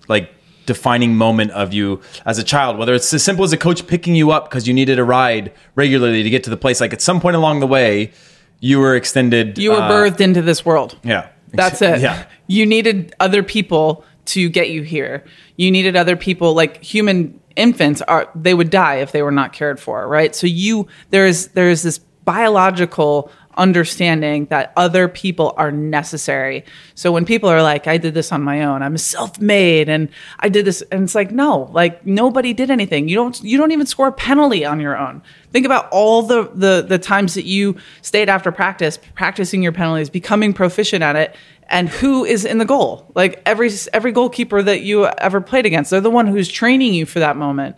[0.06, 0.30] like
[0.66, 4.14] defining moment of you as a child, whether it's as simple as a coach picking
[4.14, 6.80] you up because you needed a ride regularly to get to the place.
[6.80, 8.12] Like at some point along the way,
[8.60, 9.58] you were extended.
[9.58, 10.98] You were uh, birthed into this world.
[11.02, 11.28] Yeah.
[11.52, 12.00] That's it.
[12.00, 12.26] Yeah.
[12.46, 15.24] You needed other people to get you here.
[15.56, 19.52] You needed other people like human infants are they would die if they were not
[19.52, 20.34] cared for, right?
[20.34, 26.64] So you there's there's this biological understanding that other people are necessary.
[26.94, 30.08] So when people are like I did this on my own, I'm self-made and
[30.40, 33.08] I did this and it's like no, like nobody did anything.
[33.08, 35.22] You don't you don't even score a penalty on your own.
[35.50, 40.10] Think about all the the the times that you stayed after practice practicing your penalties,
[40.10, 41.34] becoming proficient at it
[41.68, 45.90] and who is in the goal like every every goalkeeper that you ever played against
[45.90, 47.76] they're the one who's training you for that moment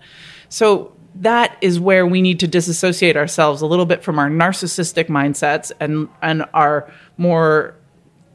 [0.49, 5.07] so that is where we need to disassociate ourselves a little bit from our narcissistic
[5.09, 7.75] mindsets and and our more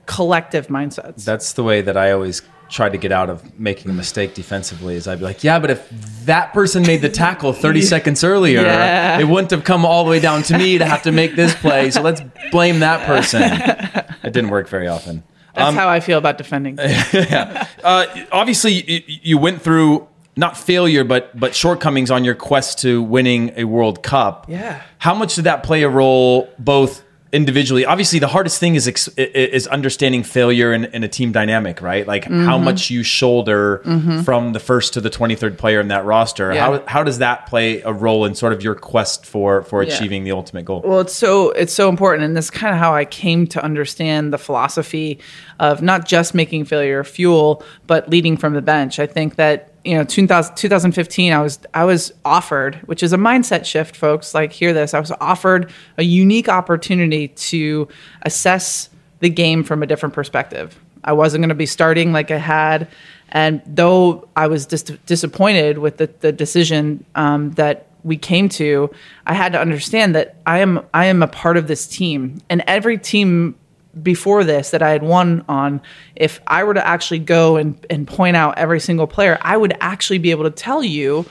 [0.05, 3.93] collective mindsets That's the way that I always try to get out of making a
[3.93, 5.89] mistake defensively is I'd be like, yeah, but if
[6.25, 9.19] that person made the tackle 30 seconds earlier, Yeah.
[9.19, 11.53] it wouldn't have come all the way down to me to have to make this
[11.55, 11.91] play.
[11.91, 13.43] So let's blame that person.
[14.23, 15.21] It didn't work very often.
[15.53, 16.79] that's how i feel about defending
[17.83, 23.01] Uh, obviously, you, you went through not failure, but but shortcomings on your quest to
[23.03, 24.45] winning a World Cup.
[24.49, 24.81] Yeah.
[24.97, 27.83] How much did that play a role, both individually?
[27.85, 32.05] Obviously, the hardest thing is ex- is understanding failure in, in a team dynamic, right?
[32.07, 32.63] Like how Mm-hmm.
[32.63, 33.81] much you shoulder
[34.23, 36.53] from the first to the twenty third player in that roster.
[36.53, 36.65] Yeah.
[36.65, 39.93] How how does that play a role in sort of your quest for for Yeah.
[39.93, 40.81] achieving the ultimate goal?
[40.85, 43.63] Well, it's so it's so important, and this is kind of how I came to
[43.63, 45.19] understand the philosophy
[45.59, 48.99] of not just making failure fuel, but leading from the bench.
[48.99, 53.17] I think that you know 2000, 2015 I was I was offered, which is a
[53.17, 54.33] mindset shift, folks.
[54.33, 57.87] Like hear this, I was offered a unique opportunity to
[58.21, 60.79] assess the game from a different perspective.
[61.03, 62.87] I wasn't going to be starting like I had.
[63.29, 68.91] And though I was dis- disappointed with the, the decision um, that we came to,
[69.25, 72.63] I had to understand that I am I am a part of this team, and
[72.67, 73.55] every team
[74.01, 75.81] before this that I had won on,
[76.15, 79.75] if I were to actually go and, and point out every single player, I would
[79.79, 81.25] actually be able to tell you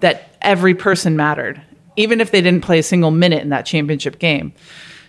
[0.00, 1.60] that every person mattered,
[1.96, 4.52] even if they didn't play a single minute in that championship game.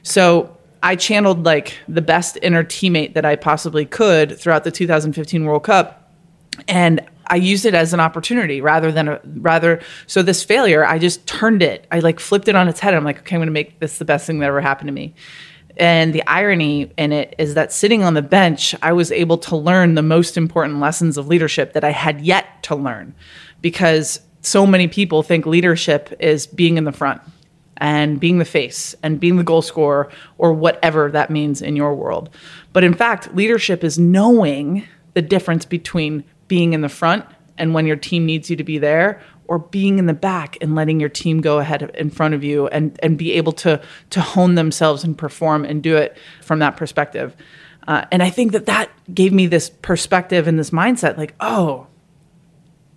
[0.03, 5.45] So I channeled like the best inner teammate that I possibly could throughout the 2015
[5.45, 6.11] World Cup,
[6.67, 9.81] and I used it as an opportunity rather than a rather.
[10.07, 11.85] So this failure, I just turned it.
[11.91, 12.93] I like flipped it on its head.
[12.93, 14.93] I'm like, okay, I'm going to make this the best thing that ever happened to
[14.93, 15.13] me.
[15.77, 19.55] And the irony in it is that sitting on the bench, I was able to
[19.55, 23.13] learn the most important lessons of leadership that I had yet to learn
[23.61, 27.21] because so many people think leadership is being in the front
[27.77, 31.93] and being the face and being the goal scorer or whatever that means in your
[31.93, 32.29] world.
[32.73, 37.25] But in fact, leadership is knowing the difference between being in the front
[37.57, 40.75] and when your team needs you to be there or being in the back and
[40.75, 44.21] letting your team go ahead in front of you and, and be able to to
[44.21, 47.35] hone themselves and perform and do it from that perspective.
[47.87, 51.87] Uh, and I think that that gave me this perspective and this mindset like, oh,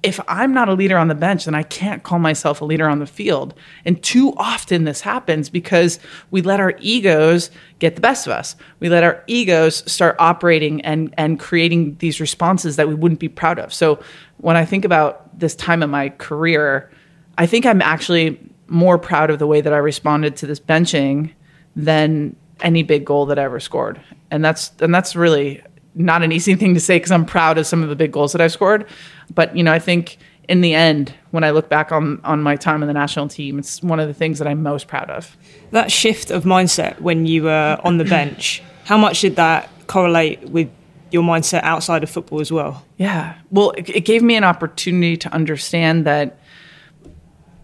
[0.03, 2.89] if I'm not a leader on the bench, then I can't call myself a leader
[2.89, 3.53] on the field.
[3.85, 5.99] And too often this happens because
[6.31, 8.57] we let our egos get the best of us.
[8.79, 13.29] We let our egos start operating and, and creating these responses that we wouldn't be
[13.29, 13.75] proud of.
[13.75, 14.01] So
[14.39, 16.91] when I think about this time in my career,
[17.37, 21.33] I think I'm actually more proud of the way that I responded to this benching
[21.77, 24.01] than any big goal that I ever scored.
[24.31, 25.63] And that's and that's really
[25.95, 28.33] not an easy thing to say because I'm proud of some of the big goals
[28.33, 28.87] that I've scored.
[29.35, 32.57] But you know, I think in the end, when I look back on on my
[32.57, 35.37] time in the national team, it's one of the things that I'm most proud of.
[35.71, 40.49] That shift of mindset when you were on the bench, how much did that correlate
[40.51, 40.69] with
[41.13, 42.85] your mindset outside of football as well?
[42.97, 43.37] Yeah.
[43.51, 46.39] Well, it, it gave me an opportunity to understand that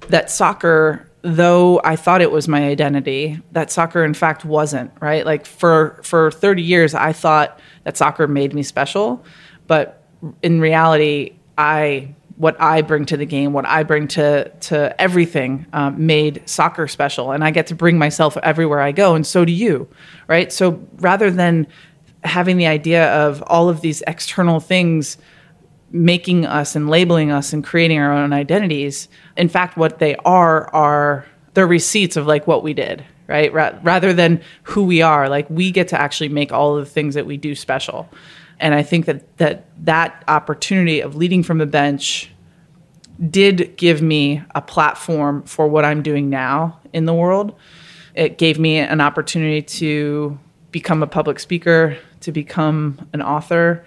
[0.09, 5.27] that soccer, though I thought it was my identity, that soccer in fact wasn't, right?
[5.27, 9.25] Like for for 30 years I thought that soccer made me special,
[9.67, 10.03] but
[10.43, 15.67] in reality, I what I bring to the game, what I bring to to everything,
[15.73, 19.45] um, made soccer special, and I get to bring myself everywhere I go, and so
[19.45, 19.89] do you,
[20.29, 20.53] right?
[20.53, 21.67] So rather than
[22.25, 25.17] having the idea of all of these external things
[25.91, 29.09] making us and labeling us and creating our own identities.
[29.37, 33.53] In fact, what they are are the receipts of like what we did, right?
[33.53, 36.91] Ra- rather than who we are, like we get to actually make all of the
[36.91, 38.09] things that we do special.
[38.59, 42.31] And I think that that that opportunity of leading from the bench
[43.31, 47.55] did give me a platform for what I'm doing now in the world.
[48.15, 50.39] It gave me an opportunity to
[50.71, 53.85] become a public speaker, to become an author,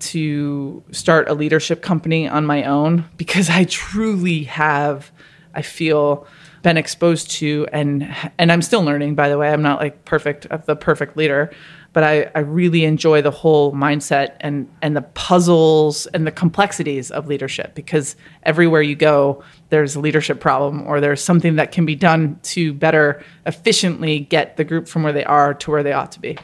[0.00, 5.10] to start a leadership company on my own because I truly have
[5.54, 6.26] I feel
[6.62, 9.52] been exposed to and and I'm still learning by the way.
[9.52, 11.52] I'm not like perfect the perfect leader,
[11.92, 17.10] but I, I really enjoy the whole mindset and and the puzzles and the complexities
[17.10, 21.86] of leadership because everywhere you go there's a leadership problem or there's something that can
[21.86, 25.92] be done to better efficiently get the group from where they are to where they
[25.92, 26.38] ought to be.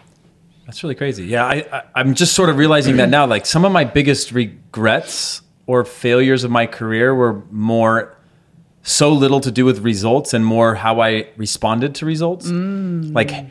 [0.67, 1.25] That's really crazy.
[1.25, 3.27] Yeah, I, I, I'm just sort of realizing that now.
[3.27, 8.19] Like some of my biggest regrets or failures of my career were more
[8.83, 12.51] so little to do with results and more how I responded to results.
[12.51, 13.15] Mm.
[13.15, 13.47] Like h-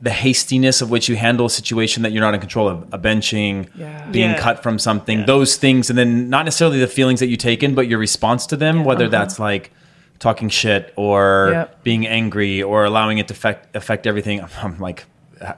[0.00, 2.98] the hastiness of which you handle a situation that you're not in control of, a
[2.98, 4.06] benching, Yeah.
[4.10, 4.38] being Yeah.
[4.38, 7.74] cut from something, those things, and then not necessarily the feelings that you take in,
[7.74, 9.10] but your response to them, whether uh-huh.
[9.10, 9.70] that's like
[10.18, 11.82] talking shit or Yep.
[11.84, 14.44] being angry or allowing it to affect affect everything.
[14.62, 15.04] I'm like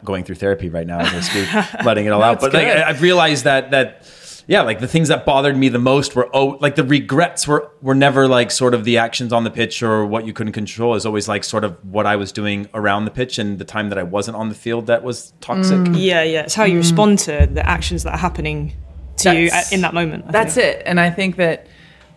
[0.04, 2.40] going through therapy right now as I speak, letting it all out.
[2.40, 2.66] But like.
[2.68, 4.04] I- I've realized that that
[4.46, 7.70] yeah, like the things that bothered me the most were oh, like the regrets were
[7.80, 10.94] were never like sort of the actions on the pitch or what you couldn't control.
[10.94, 13.88] Is always like sort of what I was doing around the pitch and the time
[13.90, 15.78] that I wasn't on the field that was toxic.
[15.78, 15.96] Mm.
[15.98, 16.42] Yeah, yeah.
[16.42, 16.82] It's how you mm.
[16.82, 18.74] respond to the actions that are happening
[19.18, 20.24] to you at, in that moment.
[20.28, 20.76] I That's think.
[20.76, 20.82] it.
[20.86, 21.66] And I think that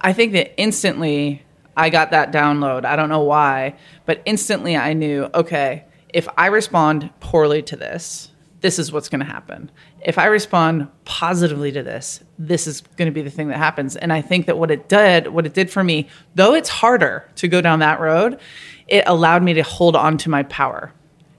[0.01, 1.43] I think that instantly
[1.77, 2.85] I got that download.
[2.85, 8.31] I don't know why, but instantly I knew, okay, if I respond poorly to this,
[8.65, 9.69] this is what's going to happen.
[10.01, 13.95] If I respond positively to this, this is going to be the thing that happens.
[13.95, 17.30] And I think that what it did, what it did for me, though it's harder
[17.36, 18.39] to go down that road,
[18.88, 20.91] it allowed me to hold on to my power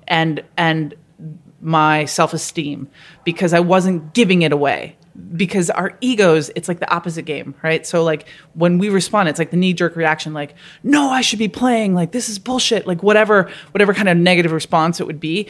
[0.06, 0.94] and and
[1.60, 2.88] my self-esteem
[3.24, 4.96] because I wasn't giving it away.
[5.34, 7.84] Because our egos, it's like the opposite game, right?
[7.84, 11.48] So like when we respond, it's like the knee-jerk reaction, like, no, I should be
[11.48, 15.48] playing, like this is bullshit, like whatever, whatever kind of negative response it would be.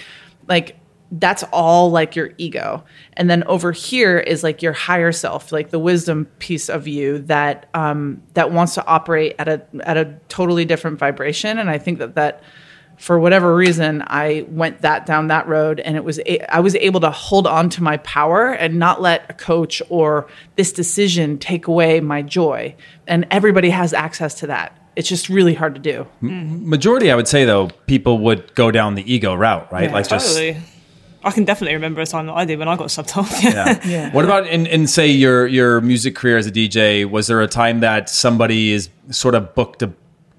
[0.48, 0.78] Like
[1.12, 2.84] that's all like your ego.
[3.12, 7.18] And then over here is like your higher self, like the wisdom piece of you
[7.20, 11.58] that um that wants to operate at a at a totally different vibration.
[11.58, 12.42] And I think that that
[12.98, 16.74] for whatever reason, I went that down that road, and it was a- I was
[16.76, 21.36] able to hold on to my power and not let a coach or this decision
[21.36, 22.74] take away my joy.
[23.06, 24.74] And everybody has access to that.
[24.96, 26.06] It's just really hard to do.
[26.22, 29.84] Majority, I would say though, people would go down the ego route, right?
[29.90, 30.56] Yeah, like just Totally.
[31.26, 33.42] I can definitely remember a time that I did when I got subbed off.
[33.42, 33.80] Yeah.
[33.86, 34.10] Yeah.
[34.12, 37.08] What about in, in say your your music career as a DJ?
[37.08, 39.92] Was there a time that somebody is sort of booked a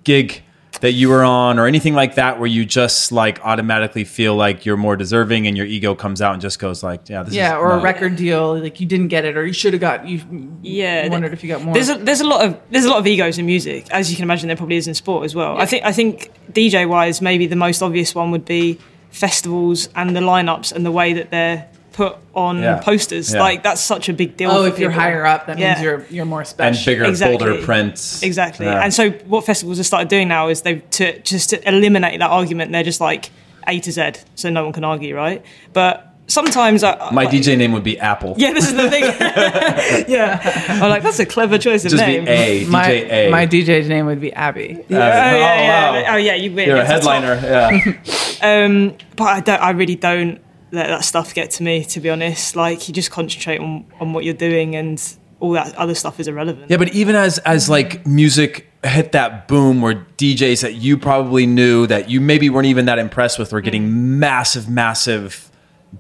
[0.04, 0.42] gig
[0.82, 4.66] that you were on or anything like that where you just like automatically feel like
[4.66, 7.38] you're more deserving and your ego comes out and just goes like, yeah, this is
[7.38, 9.82] Yeah, is or a record deal, like you didn't get it, or you should have
[9.82, 10.08] got.
[10.08, 10.22] You
[10.62, 11.74] yeah, you wondered if you got more.
[11.74, 14.16] There's a, there's a lot of there's a lot of egos in music, as you
[14.16, 14.48] can imagine.
[14.48, 15.58] There probably is in sport as well.
[15.58, 18.78] I think I think DJ wise, maybe the most obvious one would be
[19.12, 22.78] festivals and the lineups and the way that they're put on Yeah.
[22.80, 23.34] posters.
[23.34, 23.40] Yeah.
[23.40, 24.52] Like that's such a big deal.
[24.52, 25.74] oh, for if you're higher up, that Yeah.
[25.74, 26.78] means you're you're more special.
[26.78, 27.38] and bigger, Exactly.
[27.38, 28.22] bolder prints.
[28.22, 28.68] Exactly.
[28.68, 28.84] Yeah.
[28.84, 32.30] And so what festivals have started doing now is they've to just to eliminate that
[32.30, 32.72] argument.
[32.72, 33.32] They're just like
[33.68, 35.44] A to Z, so no one can argue, right?
[35.74, 38.36] But sometimes I, my I- DJ name would be Apple.
[38.38, 39.04] Yeah, this is the thing.
[40.08, 40.40] yeah,
[40.82, 42.26] I'm like that's a clever choice of Just name.
[42.26, 43.30] be A, my DJ A.
[43.32, 44.78] my DJ's name would be Abby.
[44.80, 45.90] Oh, yeah, yeah.
[45.90, 46.14] oh, wow.
[46.14, 46.68] Oh, yeah, you win.
[46.68, 47.24] You're a It's top.
[47.24, 47.36] headliner.
[47.44, 47.94] Yeah.
[48.40, 49.60] Um, but I don't.
[49.60, 50.40] I really don't
[50.72, 51.84] let that stuff get to me.
[51.86, 55.02] To be honest, like you just concentrate on on what you're doing, and
[55.40, 56.70] all that other stuff is irrelevant.
[56.70, 61.48] Yeah, but even as as like music hit that boom where DJs that you probably
[61.48, 65.47] knew that you maybe weren't even that impressed with were getting massive, massive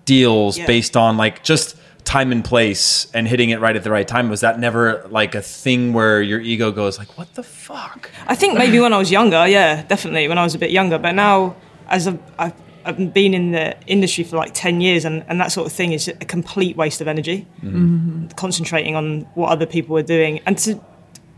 [0.05, 0.65] deals Yeah.
[0.67, 4.29] based on like just time and place and hitting it right at the right time.
[4.29, 8.09] Was that never like a thing where your ego goes like, "What the fuck"?
[8.27, 10.97] I think maybe when I was younger, yeah, definitely when I was a bit younger.
[10.97, 11.55] But now,
[11.89, 12.53] as I've, I've,
[12.85, 15.91] I've been in the industry for like 10 years, and, and that sort of thing
[15.91, 17.45] is a complete waste of energy.
[17.61, 18.27] Mm-hmm.
[18.37, 20.39] Concentrating on what other people are doing.
[20.45, 20.79] And to,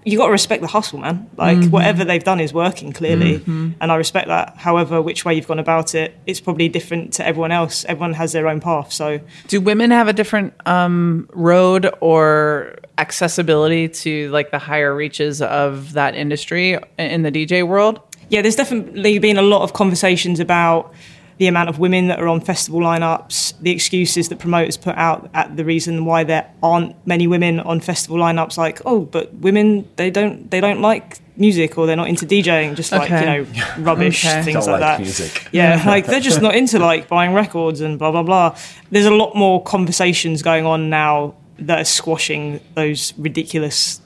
[0.05, 1.29] you got to respect the hustle, man.
[1.37, 3.43] Like, whatever they've done is working clearly.
[3.45, 4.57] And I respect that.
[4.57, 7.85] However, which way you've gone about it, it's probably different to everyone else.
[7.85, 8.91] Everyone has their own path.
[8.93, 15.41] So, Do women have a different um, road or accessibility to like the higher reaches
[15.41, 17.99] of that industry in the DJ world?
[18.29, 20.93] yeah, there's definitely been a lot of conversations about
[21.39, 25.29] the amount of women that are on festival lineups, the excuses that promoters put out
[25.33, 29.87] at the reason why there aren't many women on festival lineups, like oh, but women
[29.95, 33.19] they don't they don't like music or they're not into DJing, just like Okay.
[33.21, 34.43] you know rubbish Okay.
[34.43, 34.99] things Don't like, like that.
[35.01, 35.47] music.
[35.53, 38.57] Yeah, like they're just not into like buying records and blah blah blah.
[38.91, 44.01] There's a lot more conversations going on now that are squashing those ridiculous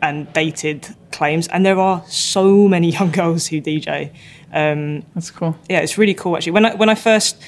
[0.00, 4.12] and dated claims, and there are so many young girls who DJ.
[4.52, 5.56] Um, That's cool.
[5.68, 6.52] yeah, it's really cool actually.
[6.52, 7.42] When I when I first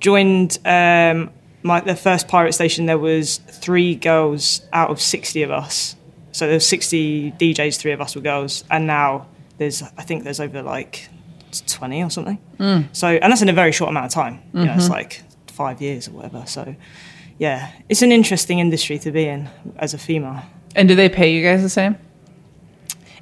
[0.00, 1.30] joined um,
[1.62, 5.96] my the first pirate station, there was three girls out of sixty of us.
[6.32, 9.26] So there there's sixty DJs, three of us were girls, and now
[9.58, 11.08] there's I think there's over like
[11.66, 12.38] twenty or something.
[12.92, 14.42] So and that's in a very short amount of time.
[14.52, 16.44] You know, it's like five years or whatever.
[16.46, 16.74] So
[17.38, 20.42] yeah, it's an interesting industry to be in as a female.
[20.74, 21.96] And do they pay you guys the same?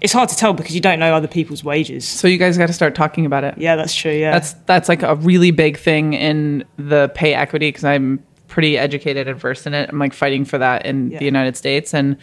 [0.01, 2.07] It's hard to tell because you don't know other people's wages.
[2.07, 3.57] So you guys got to start talking about it.
[3.59, 4.13] Yeah, that's true.
[4.13, 8.77] Yeah, That's that's like a really big thing in the pay equity because I'm pretty
[8.79, 9.89] educated and versed in it.
[9.89, 11.19] I'm like fighting for that in Yeah.
[11.21, 12.17] the United States, and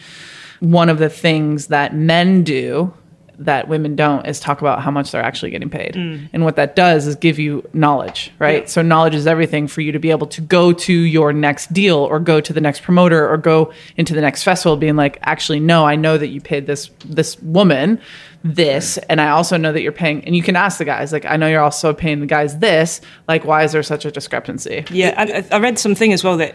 [0.60, 2.92] one of the things that men do
[3.38, 5.96] that women don't is talk about how much they're actually getting paid.
[5.96, 8.62] And what that does is give you knowledge, right?
[8.62, 8.66] Yeah.
[8.68, 11.96] So knowledge is everything for you to be able to go to your next deal
[11.96, 15.60] or go to the next promoter or go into the next festival being like, actually,
[15.60, 18.00] no, I know that you paid this this woman
[18.44, 21.24] this and I also know that you're paying and you can ask the guys, like,
[21.24, 24.84] I know you're also paying the guys this, like why is there such a discrepancy?
[24.90, 26.54] Yeah, I- I read something as well that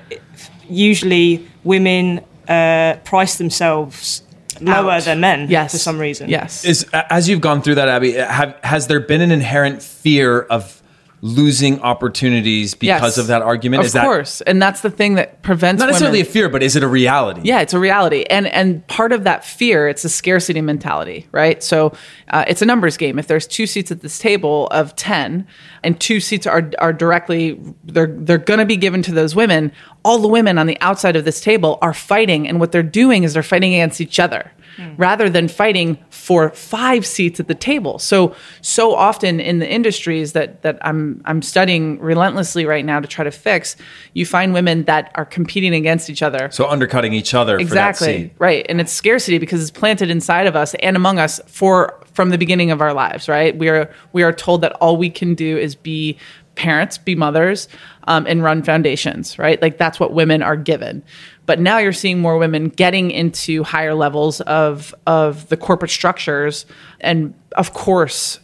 [0.69, 4.21] usually women uh, price themselves
[4.61, 5.03] lower Out.
[5.03, 5.71] than men Yes.
[5.71, 6.29] for some reason.
[6.29, 6.65] Yes.
[6.65, 10.76] Is as you've gone through that, Abby, have, has there been an inherent fear of
[11.22, 13.18] losing opportunities because Yes.
[13.18, 13.80] of that argument?
[13.82, 14.41] Of is that course.
[14.41, 16.88] And that's the thing that prevents not necessarily women- a fear, but is it a
[16.88, 17.41] reality?
[17.43, 21.63] Yeah, it's a reality, and and part of that fear, it's a scarcity mentality, right?
[21.63, 21.93] So
[22.30, 23.18] uh, it's a numbers game.
[23.18, 25.47] If there's two seats at this table of ten,
[25.84, 29.72] and two seats are are directly they're they're going to be given to those women,
[30.05, 33.24] all the women on the outside of this table are fighting, and what they're doing
[33.24, 34.51] is they're fighting against each other.
[34.97, 40.34] Rather than fighting for five seats at the table, so so often in the industries
[40.34, 43.75] that that I'm I'm studying relentlessly right now to try to fix,
[44.13, 46.49] you find women that are competing against each other.
[46.51, 48.34] So undercutting each other for that exactly.
[48.39, 48.65] right.
[48.69, 52.38] And it's scarcity because it's planted inside of us and among us for from the
[52.38, 53.57] beginning of our lives right?
[53.57, 56.17] We are we are told that all we can do is be
[56.55, 57.67] parents be mothers
[58.07, 59.61] um, and run foundations right?
[59.61, 61.03] Like that's what women are given
[61.47, 66.67] but now you're seeing more women getting into higher levels of of the corporate structures
[67.01, 68.39] and of course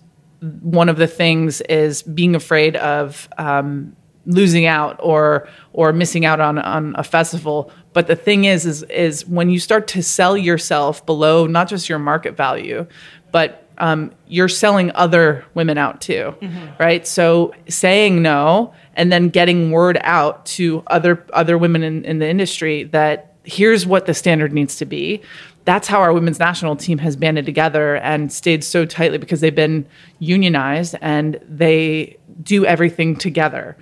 [0.62, 3.96] one of the things is being afraid of um,
[4.26, 7.72] losing out or or missing out on on a festival.
[7.94, 11.88] But the thing is, is is when you start to sell yourself below not just
[11.88, 12.86] your market value,
[13.32, 16.36] but um, you're selling other women out too,
[16.80, 17.08] right?
[17.08, 22.28] So saying no and then getting word out to other other women in, in the
[22.28, 25.22] industry that here's what the standard needs to be
[25.66, 29.56] that's how our women's national team has banded together and stayed so tightly because they've
[29.56, 29.86] been
[30.20, 33.78] unionized and they do everything together.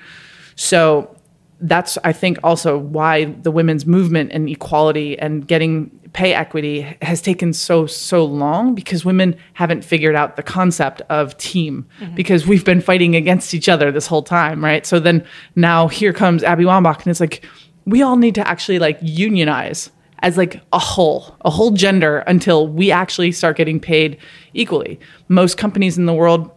[0.55, 1.15] So
[1.59, 7.21] that's I think also why the women's movement and equality and getting pay equity has
[7.21, 12.15] taken so so long because women haven't figured out the concept of team mm-hmm.
[12.15, 14.85] because we've been fighting against each other this whole time, right?
[14.85, 17.45] So then now here comes Abby Wambach and it's like
[17.85, 19.89] we all need to actually like unionize
[20.19, 24.17] as like a whole, a whole gender until we actually start getting paid
[24.53, 24.99] equally.
[25.29, 26.51] Most companies in the world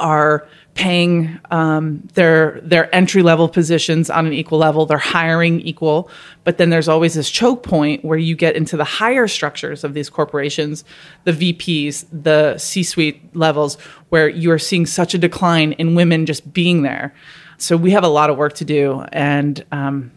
[0.00, 4.86] are paying um, their their entry level positions on an equal level.
[4.86, 6.10] They're hiring equal,
[6.42, 9.94] but then there's always this choke point where you get into the higher structures of
[9.94, 10.84] these corporations,
[11.24, 13.76] the VPs, the C-suite levels,
[14.08, 17.14] where you are seeing such a decline in women just being there.
[17.56, 20.10] So we have a lot of work to do, and um,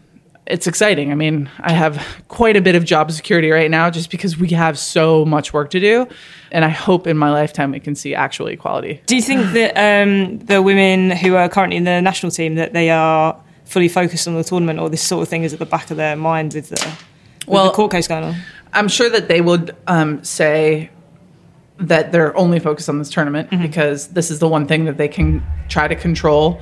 [0.48, 1.12] it's exciting.
[1.12, 4.48] I mean, I have quite a bit of job security right now just because we
[4.48, 6.08] have so much work to do.
[6.50, 9.02] And I hope in my lifetime we can see actual equality.
[9.06, 12.72] Do you think that um, the women who are currently in the national team that
[12.72, 15.66] they are fully focused on the tournament, or this sort of thing is at the
[15.66, 16.86] back of their minds with the,
[17.46, 18.34] with Well- the court case going on?
[18.72, 20.90] I'm sure that they would um, say
[21.78, 25.08] that they're only focused on this tournament because this is the one thing that they
[25.08, 26.60] can try to control.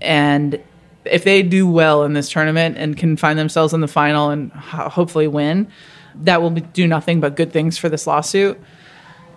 [0.00, 0.62] And
[1.10, 4.52] if they do well in this tournament and can find themselves in the final and
[4.52, 5.68] ho- hopefully win,
[6.14, 8.60] that will do nothing but good things for this lawsuit.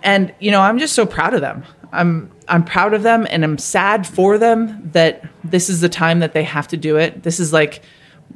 [0.02, 1.64] And you know, I'm just so proud of them.
[1.92, 6.20] I'm I'm proud of them and I'm sad for them that this is the time
[6.20, 7.22] that they have to do it.
[7.22, 7.82] This is like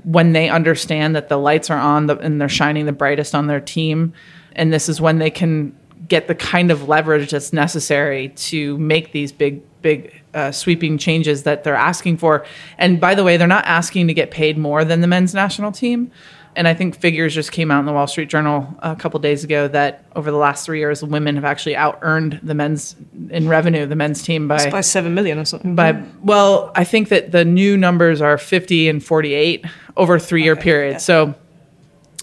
[0.05, 3.47] when they understand that the lights are on the, and they're shining the brightest on
[3.47, 4.13] their team
[4.57, 5.77] and this is when they can
[6.09, 11.45] get the kind of leverage that's necessary to make these big big uh, sweeping changes
[11.45, 12.45] that they're asking for.
[12.77, 15.71] And by the way, they're not asking to get paid more than the men's national
[15.71, 16.11] team.
[16.57, 19.45] And I think figures just came out in the Wall Street Journal a couple days
[19.45, 22.97] ago that over the last three years, women have actually out earned the men's
[23.31, 25.75] in revenue, the men's team by by seven million or something.
[25.75, 29.67] by well, I think that the new numbers are 50 and 48
[29.99, 30.93] over a three year period.
[30.93, 30.99] yeah.
[30.99, 31.35] So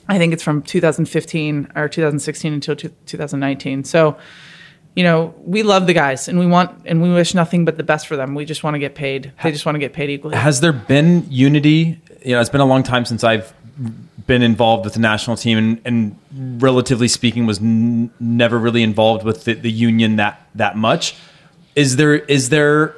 [0.08, 3.84] I think it's from 2015 or 2016 until 2019.
[3.84, 4.18] So
[4.96, 7.84] you know, we love the guys and we want and we wish nothing but the
[7.84, 8.36] best for them.
[8.36, 9.32] We just want to get paid.
[9.42, 10.36] They just want to get paid equally.
[10.36, 12.00] Has there been unity?
[12.24, 13.54] You know, it's been a long time since I've
[14.28, 19.26] been involved with the national team, and, and relatively speaking, was n- never really involved
[19.26, 21.16] with the, the union that that much.
[21.76, 22.96] Is there is there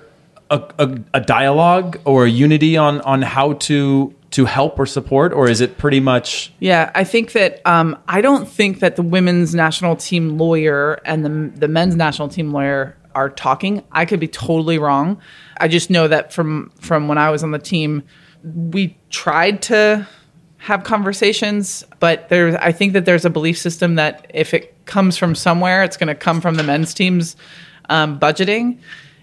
[0.50, 5.32] a, a, a dialogue or a unity on on how to to help or support,
[5.32, 9.02] or is it pretty much Yeah, I think that um, I don't think that the
[9.02, 13.82] women's national team lawyer and the the men's national team lawyer are talking.
[13.94, 15.22] I could be totally wrong.
[15.56, 18.04] I just know that from from when I was on the team,
[18.44, 20.06] we tried to
[20.58, 25.16] have conversations, but there I think that there's a belief system that if it comes
[25.16, 27.38] from somewhere, it's going to come from the men's team's
[27.88, 28.80] um, budgeting,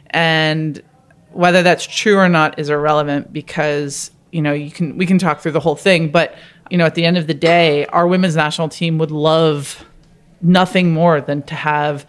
[0.08, 0.82] and
[1.32, 5.40] whether that's true or not is irrelevant because you know you can we can talk
[5.40, 6.34] through the whole thing but
[6.70, 9.84] you know at the end of the day our women's national team would love
[10.40, 12.06] nothing more than to have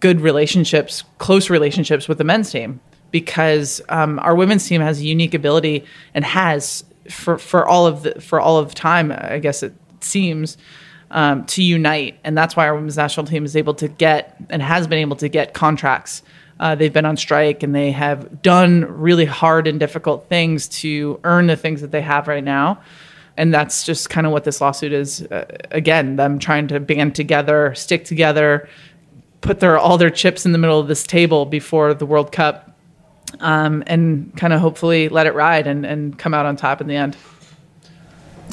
[0.00, 5.04] good relationships close relationships with the men's team because um, our women's team has a
[5.04, 9.62] unique ability and has for for all of the for all of time i guess
[9.62, 10.56] it seems
[11.14, 12.18] um, to unite.
[12.24, 15.16] And that's why our women's national team is able to get and has been able
[15.16, 16.22] to get contracts
[16.60, 21.18] uh, they've been on strike and they have done really hard and difficult things to
[21.24, 22.80] earn the things that they have right now.
[23.36, 25.22] And that's just kind of what this lawsuit is.
[25.22, 28.68] Uh, again, them trying to band together, stick together,
[29.40, 32.70] put their all their chips in the middle of this table before the World Cup,
[33.40, 36.86] um, and kind of hopefully let it ride and, and come out on top in
[36.86, 37.16] the end.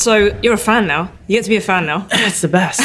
[0.02, 1.12] So you're a fan now.
[1.28, 2.08] You get to be a fan now.
[2.10, 2.82] That's the best.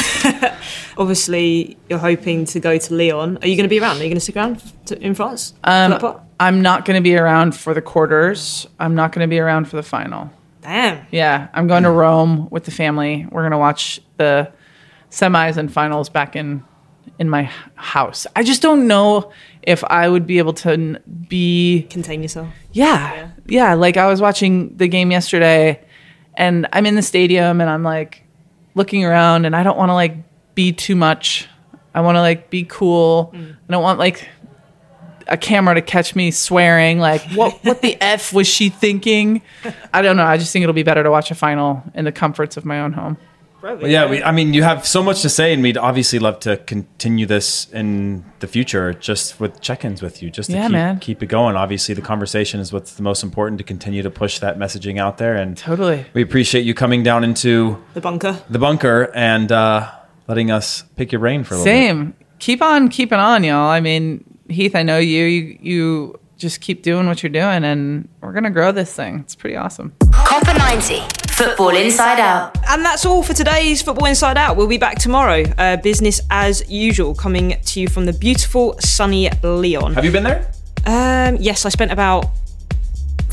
[0.99, 3.39] Obviously, you're hoping to go to Lyon.
[3.41, 3.97] Are you going to be around?
[3.97, 5.55] Are you going to stick around to, in France?
[5.63, 6.21] Um, part?
[6.39, 8.67] I'm not going to be around for the quarters.
[8.79, 10.29] I'm not going to be around for the final.
[10.61, 11.07] Damn.
[11.09, 13.25] Yeah, I'm going to Rome with the family.
[13.31, 14.51] We're going to watch the
[15.09, 16.63] semis and finals back in
[17.17, 18.27] in my house.
[18.35, 19.31] I just don't know
[19.63, 22.49] if I would be able to be Contain yourself.
[22.73, 25.83] yeah, yeah, Like I was watching the game yesterday,
[26.37, 28.23] and I'm in the stadium, and I'm like
[28.75, 30.15] looking around, and I don't want to like
[30.55, 31.47] be too much.
[31.93, 33.31] I want to like be cool.
[33.35, 33.53] Mm.
[33.53, 34.27] I don't want like
[35.27, 36.99] a camera to catch me swearing.
[36.99, 37.53] Like what?
[37.63, 39.41] What the f was she thinking?
[39.93, 40.25] I don't know.
[40.25, 42.79] I just think it'll be better to watch a final in the comforts of my
[42.79, 43.17] own home.
[43.75, 46.39] Well, yeah, we, I mean, you have so much to say, and we'd obviously love
[46.41, 50.71] to continue this in the future, just with check-ins with you, just to Yeah, keep,
[50.71, 50.99] man.
[50.99, 51.55] keep it going.
[51.55, 55.17] Obviously, the conversation is what's the most important to continue to push that messaging out
[55.17, 56.05] there, and Totally.
[56.13, 58.41] we appreciate you coming down into The bunker.
[58.49, 59.91] the bunker and uh,
[60.27, 61.77] letting us pick your brain for a little bit.
[61.87, 62.13] Same.
[62.39, 63.69] Keep on keeping on, y'all.
[63.69, 65.25] I mean, Heath, I know you.
[65.25, 69.19] You, you just keep doing what you're doing, and we're gonna grow this thing.
[69.19, 69.93] It's pretty awesome.
[70.13, 71.01] Copa 90.
[71.29, 72.57] Football inside out.
[72.67, 74.57] And that's all for today's Football Inside Out.
[74.57, 75.43] We'll be back tomorrow.
[75.57, 79.93] Uh, business as usual, coming to you from the beautiful, sunny Lyon.
[79.93, 80.51] Have you been there?
[80.87, 82.25] Um, yes, I spent about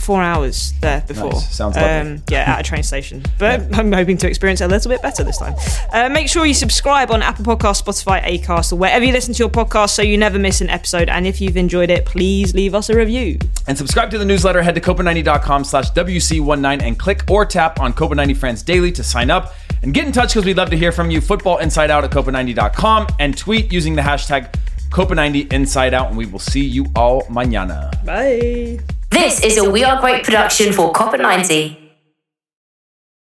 [0.04, 1.32] four hours there before.
[1.32, 1.54] Nice.
[1.56, 2.12] Sounds lovely.
[2.12, 3.22] Um, yeah, at a train station.
[3.38, 5.54] But I'm hoping to experience it a little bit better this time.
[5.92, 9.38] Uh, make sure you subscribe on Apple Podcasts, Spotify, Acast, or wherever you listen to
[9.38, 11.08] your podcast so you never miss an episode.
[11.08, 13.38] And if you've enjoyed it, please leave us a review.
[13.66, 14.62] And subscribe to the newsletter.
[14.62, 19.30] Head to copa90.com slash WC19 and click or tap on Copa90 Friends Daily to sign
[19.30, 19.54] up.
[19.82, 21.20] And get in touch because we'd love to hear from you.
[21.20, 24.54] Football Inside Out at copa90.com and tweet using the hashtag
[24.90, 26.08] Copa90 Inside Out.
[26.08, 27.90] And we will see you all mañana.
[28.06, 29.03] Bye.
[29.14, 31.83] This is a We Are Great production for Copa 90.